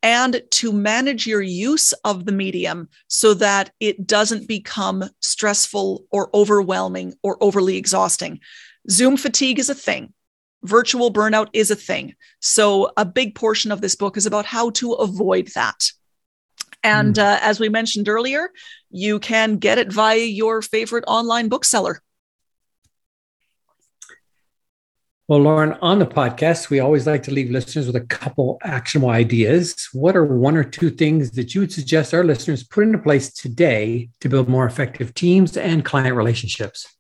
and 0.02 0.42
to 0.52 0.72
manage 0.72 1.28
your 1.28 1.42
use 1.42 1.92
of 2.06 2.24
the 2.24 2.32
medium 2.32 2.88
so 3.10 3.34
that 3.34 3.72
it 3.82 4.08
doesn't 4.08 4.48
become 4.48 5.04
stressful 5.20 6.06
or 6.10 6.30
overwhelming 6.34 7.14
or 7.22 7.38
overly 7.42 7.76
exhausting. 7.76 8.40
Zoom 8.90 9.18
fatigue 9.18 9.60
is 9.60 9.70
a 9.70 9.76
thing. 9.76 10.14
Virtual 10.64 11.12
burnout 11.12 11.50
is 11.54 11.72
a 11.72 11.76
thing. 11.76 12.16
So, 12.40 12.92
a 12.98 13.06
big 13.06 13.36
portion 13.36 13.72
of 13.72 13.82
this 13.82 13.96
book 13.96 14.18
is 14.18 14.26
about 14.26 14.46
how 14.46 14.72
to 14.72 14.94
avoid 14.94 15.50
that. 15.56 15.92
And 16.84 17.16
mm. 17.16 17.24
uh, 17.24 17.40
as 17.42 17.60
we 17.60 17.70
mentioned 17.70 18.10
earlier, 18.10 18.50
you 18.90 19.20
can 19.20 19.58
get 19.58 19.78
it 19.78 19.92
via 19.92 20.18
your 20.18 20.62
favorite 20.62 21.04
online 21.08 21.50
bookseller. 21.50 22.02
Well, 25.28 25.40
Lauren, 25.40 25.74
on 25.82 26.00
the 26.00 26.06
podcast, 26.06 26.70
we 26.70 26.80
always 26.80 27.06
like 27.06 27.22
to 27.24 27.32
leave 27.32 27.52
listeners 27.52 27.86
with 27.86 27.98
a 27.98 28.06
couple 28.06 28.60
actionable 28.64 29.10
ideas. 29.10 29.90
What 29.92 30.16
are 30.16 30.24
one 30.24 30.56
or 30.56 30.64
two 30.64 30.90
things 30.90 31.32
that 31.32 31.54
you 31.54 31.60
would 31.62 31.74
suggest 31.74 32.14
our 32.14 32.24
listeners 32.24 32.64
put 32.64 32.86
into 32.86 32.98
place 32.98 33.34
today 33.34 34.10
to 34.22 34.30
build 34.30 34.48
more 34.48 34.66
effective 34.66 35.14
teams 35.14 35.58
and 35.58 35.84
client 35.84 36.16
relationships? 36.16 36.97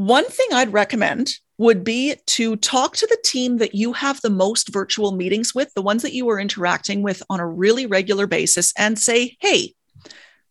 One 0.00 0.24
thing 0.24 0.46
I'd 0.54 0.72
recommend 0.72 1.30
would 1.58 1.84
be 1.84 2.14
to 2.28 2.56
talk 2.56 2.96
to 2.96 3.06
the 3.06 3.18
team 3.22 3.58
that 3.58 3.74
you 3.74 3.92
have 3.92 4.18
the 4.22 4.30
most 4.30 4.70
virtual 4.70 5.12
meetings 5.12 5.54
with, 5.54 5.74
the 5.74 5.82
ones 5.82 6.00
that 6.00 6.14
you 6.14 6.26
are 6.30 6.40
interacting 6.40 7.02
with 7.02 7.22
on 7.28 7.38
a 7.38 7.46
really 7.46 7.84
regular 7.84 8.26
basis, 8.26 8.72
and 8.78 8.98
say, 8.98 9.36
hey, 9.40 9.74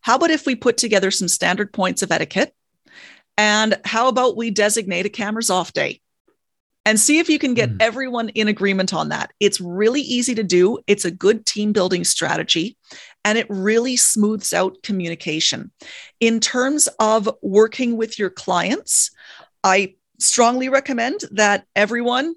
how 0.02 0.18
about 0.18 0.30
if 0.30 0.46
we 0.46 0.54
put 0.54 0.78
together 0.78 1.10
some 1.10 1.28
standard 1.28 1.74
points 1.74 2.04
of 2.04 2.12
etiquette? 2.12 2.54
And 3.40 3.80
how 3.86 4.08
about 4.08 4.38
we 4.38 4.52
designate 4.52 5.08
a 5.08 5.10
cameras 5.10 5.50
off 5.50 5.74
day? 5.74 6.00
and 6.86 7.00
see 7.00 7.20
if 7.20 7.30
you 7.30 7.38
can 7.38 7.54
get 7.54 7.70
mm. 7.70 7.78
everyone 7.82 8.30
in 8.30 8.48
agreement 8.48 8.96
on 8.96 9.10
that. 9.10 9.32
It's 9.40 9.62
really 9.62 10.02
easy 10.02 10.34
to 10.34 10.44
do. 10.44 10.80
It's 10.88 11.06
a 11.06 11.12
good 11.12 11.46
team 11.46 11.72
building 11.72 12.04
strategy 12.04 12.78
and 13.26 13.38
it 13.38 13.46
really 13.50 13.96
smooths 13.96 14.54
out 14.54 14.82
communication. 14.82 15.72
In 16.20 16.40
terms 16.40 16.88
of 17.00 17.30
working 17.42 17.98
with 17.98 18.18
your 18.18 18.30
clients, 18.30 19.12
I 19.64 19.96
strongly 20.20 20.70
recommend 20.70 21.22
that 21.32 21.66
everyone 21.76 22.36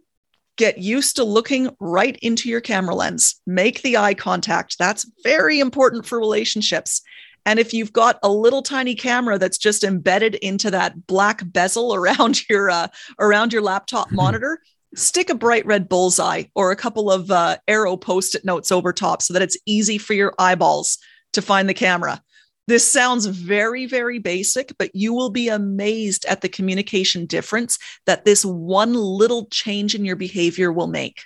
get 0.57 0.79
used 0.79 1.17
to 1.17 1.25
looking 1.25 1.75
right 1.81 2.17
into 2.23 2.49
your 2.49 2.61
camera 2.61 2.95
lens. 2.95 3.41
Make 3.47 3.83
the 3.83 3.97
eye 3.97 4.15
contact. 4.15 4.77
That's 4.79 5.11
very 5.23 5.61
important 5.61 6.07
for 6.07 6.19
relationships. 6.19 7.03
And 7.45 7.59
if 7.59 7.75
you've 7.75 7.93
got 7.93 8.19
a 8.23 8.29
little 8.29 8.63
tiny 8.63 8.95
camera 8.95 9.39
that's 9.39 9.59
just 9.59 9.83
embedded 9.83 10.37
into 10.37 10.71
that 10.71 11.07
black 11.07 11.43
bezel 11.45 11.95
around 11.97 12.49
your 12.49 12.71
uh, 12.71 12.89
around 13.19 13.53
your 13.53 13.63
laptop 13.63 14.09
mm-hmm. 14.09 14.17
monitor, 14.17 14.61
stick 14.95 15.31
a 15.31 15.35
bright 15.35 15.67
red 15.67 15.89
bullseye 15.89 16.45
or 16.55 16.71
a 16.71 16.77
couple 16.77 17.11
of 17.11 17.31
uh, 17.31 17.57
arrow 17.67 17.97
post-it 17.97 18.45
notes 18.45 18.71
over 18.71 18.93
top 18.93 19.23
so 19.23 19.33
that 19.33 19.43
it's 19.43 19.59
easy 19.67 19.99
for 19.99 20.13
your 20.13 20.35
eyeballs 20.39 20.99
to 21.33 21.43
find 21.43 21.69
the 21.69 21.75
camera. 21.75 22.23
This 22.69 22.87
sounds 22.87 23.27
very, 23.27 23.87
very 23.87 24.19
basic, 24.19 24.73
but 24.79 24.95
you 24.95 25.13
will 25.13 25.31
be 25.31 25.49
amazed 25.49 26.25
at 26.27 26.43
the 26.43 26.49
communication 26.49 27.27
difference 27.27 27.79
that 28.07 28.25
this 28.25 28.45
one 28.45 28.95
little 28.95 29.47
change 29.47 29.95
in 29.95 30.05
your 30.05 30.17
behavior 30.17 30.73
will 30.73 30.87
make. 30.87 31.23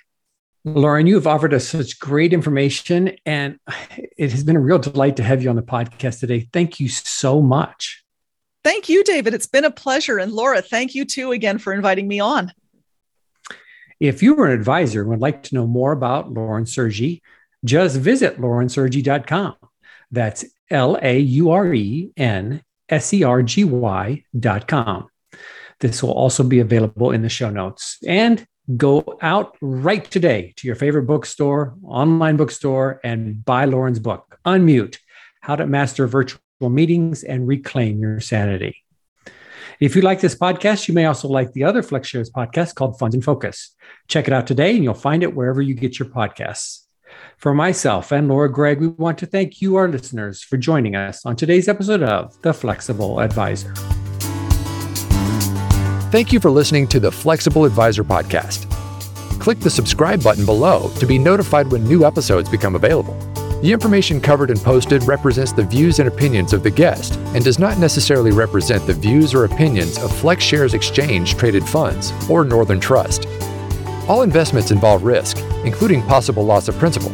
Lauren, 0.65 1.07
you 1.07 1.15
have 1.15 1.27
offered 1.27 1.53
us 1.53 1.67
such 1.67 1.99
great 1.99 2.33
information, 2.33 3.15
and 3.25 3.59
it 4.17 4.31
has 4.31 4.43
been 4.43 4.55
a 4.55 4.59
real 4.59 4.79
delight 4.79 5.15
to 5.17 5.23
have 5.23 5.41
you 5.41 5.49
on 5.49 5.55
the 5.55 5.61
podcast 5.61 6.19
today. 6.19 6.49
Thank 6.51 6.79
you 6.79 6.89
so 6.89 7.41
much. 7.41 8.03
Thank 8.63 8.89
you, 8.89 9.03
David. 9.03 9.33
It's 9.33 9.47
been 9.47 9.63
a 9.63 9.71
pleasure. 9.71 10.17
And 10.17 10.33
Laura, 10.33 10.61
thank 10.61 10.93
you 10.93 11.05
too 11.05 11.31
again 11.31 11.57
for 11.57 11.71
inviting 11.71 12.07
me 12.07 12.19
on. 12.19 12.51
If 13.99 14.21
you 14.21 14.37
are 14.39 14.47
an 14.47 14.51
advisor 14.51 15.01
and 15.01 15.09
would 15.09 15.21
like 15.21 15.43
to 15.43 15.55
know 15.55 15.67
more 15.67 15.91
about 15.91 16.31
Lauren 16.31 16.65
Sergy, 16.65 17.21
just 17.63 17.97
visit 17.97 18.39
laurensergy.com. 18.39 19.55
That's 20.11 20.45
L 20.69 20.97
A 21.01 21.19
U 21.19 21.51
R 21.51 21.73
E 21.73 22.11
N 22.17 22.61
S 22.89 23.13
E 23.13 23.23
R 23.23 23.41
G 23.41 23.63
Y.com. 23.63 25.07
This 25.79 26.01
will 26.01 26.11
also 26.11 26.43
be 26.43 26.59
available 26.59 27.11
in 27.11 27.21
the 27.21 27.29
show 27.29 27.49
notes. 27.49 27.97
And 28.07 28.45
go 28.75 29.17
out 29.21 29.55
right 29.61 30.09
today 30.09 30.53
to 30.57 30.67
your 30.67 30.75
favorite 30.75 31.03
bookstore, 31.03 31.75
online 31.83 32.35
bookstore, 32.35 32.99
and 33.03 33.45
buy 33.45 33.65
Lauren's 33.65 33.99
book, 33.99 34.39
Unmute 34.45 34.97
How 35.41 35.55
to 35.55 35.67
Master 35.67 36.07
Virtual 36.07 36.39
Meetings 36.61 37.23
and 37.23 37.47
Reclaim 37.47 37.99
Your 38.01 38.19
Sanity. 38.19 38.83
If 39.79 39.95
you 39.95 40.01
like 40.01 40.21
this 40.21 40.35
podcast, 40.35 40.87
you 40.87 40.93
may 40.95 41.05
also 41.05 41.27
like 41.27 41.53
the 41.53 41.63
other 41.63 41.83
FlexShares 41.83 42.31
podcast 42.31 42.73
called 42.73 42.97
Funds 42.97 43.13
and 43.13 43.23
Focus. 43.23 43.75
Check 44.07 44.27
it 44.27 44.33
out 44.33 44.47
today, 44.47 44.73
and 44.73 44.83
you'll 44.83 44.95
find 44.95 45.21
it 45.21 45.35
wherever 45.35 45.61
you 45.61 45.75
get 45.75 45.99
your 45.99 46.09
podcasts. 46.09 46.86
For 47.37 47.53
myself 47.53 48.11
and 48.11 48.27
Laura 48.27 48.51
Gregg, 48.51 48.81
we 48.81 48.87
want 48.87 49.19
to 49.19 49.27
thank 49.27 49.61
you, 49.61 49.75
our 49.75 49.87
listeners, 49.87 50.41
for 50.41 50.57
joining 50.57 50.95
us 50.95 51.23
on 51.23 51.35
today's 51.35 51.67
episode 51.67 52.01
of 52.01 52.35
The 52.41 52.51
Flexible 52.51 53.19
Advisor. 53.19 53.75
Thank 56.09 56.33
you 56.33 56.39
for 56.39 56.49
listening 56.49 56.87
to 56.87 56.99
the 56.99 57.11
Flexible 57.11 57.63
Advisor 57.63 58.03
Podcast. 58.03 58.67
Click 59.39 59.59
the 59.59 59.69
subscribe 59.69 60.23
button 60.23 60.47
below 60.47 60.89
to 60.95 61.05
be 61.05 61.19
notified 61.19 61.71
when 61.71 61.83
new 61.83 62.05
episodes 62.05 62.49
become 62.49 62.73
available. 62.73 63.13
The 63.61 63.71
information 63.71 64.19
covered 64.19 64.49
and 64.49 64.59
posted 64.59 65.03
represents 65.03 65.51
the 65.51 65.61
views 65.61 65.99
and 65.99 66.07
opinions 66.07 66.53
of 66.53 66.63
the 66.63 66.71
guest 66.71 67.17
and 67.35 67.43
does 67.43 67.59
not 67.59 67.77
necessarily 67.77 68.31
represent 68.31 68.87
the 68.87 68.93
views 68.93 69.35
or 69.35 69.45
opinions 69.45 69.99
of 69.99 70.09
FlexShares 70.09 70.73
Exchange 70.73 71.35
Traded 71.35 71.69
Funds 71.69 72.11
or 72.31 72.43
Northern 72.43 72.79
Trust. 72.79 73.27
All 74.07 74.21
investments 74.21 74.71
involve 74.71 75.03
risk, 75.03 75.37
including 75.65 76.01
possible 76.03 76.45
loss 76.45 76.69
of 76.69 76.77
principal. 76.77 77.11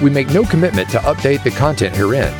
We 0.00 0.08
make 0.08 0.30
no 0.30 0.44
commitment 0.44 0.88
to 0.90 0.98
update 1.00 1.44
the 1.44 1.50
content 1.50 1.94
herein. 1.94 2.32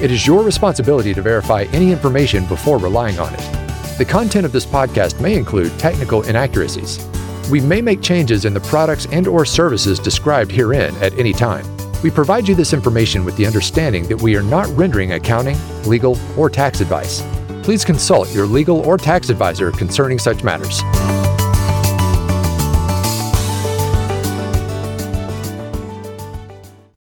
It 0.00 0.12
is 0.12 0.28
your 0.28 0.44
responsibility 0.44 1.12
to 1.12 1.22
verify 1.22 1.64
any 1.72 1.90
information 1.90 2.46
before 2.46 2.78
relying 2.78 3.18
on 3.18 3.34
it. 3.34 3.59
The 4.00 4.06
content 4.06 4.46
of 4.46 4.52
this 4.52 4.64
podcast 4.64 5.20
may 5.20 5.36
include 5.36 5.78
technical 5.78 6.22
inaccuracies. 6.22 7.06
We 7.50 7.60
may 7.60 7.82
make 7.82 8.00
changes 8.00 8.46
in 8.46 8.54
the 8.54 8.60
products 8.60 9.06
and 9.12 9.28
or 9.28 9.44
services 9.44 9.98
described 9.98 10.50
herein 10.50 10.96
at 11.02 11.12
any 11.18 11.34
time. 11.34 11.66
We 12.02 12.10
provide 12.10 12.48
you 12.48 12.54
this 12.54 12.72
information 12.72 13.26
with 13.26 13.36
the 13.36 13.44
understanding 13.44 14.08
that 14.08 14.22
we 14.22 14.36
are 14.36 14.42
not 14.42 14.68
rendering 14.68 15.12
accounting, 15.12 15.58
legal, 15.84 16.16
or 16.38 16.48
tax 16.48 16.80
advice 16.80 17.22
please 17.62 17.84
consult 17.84 18.34
your 18.34 18.46
legal 18.46 18.80
or 18.80 18.96
tax 18.96 19.30
advisor 19.30 19.70
concerning 19.70 20.18
such 20.18 20.42
matters. 20.42 20.82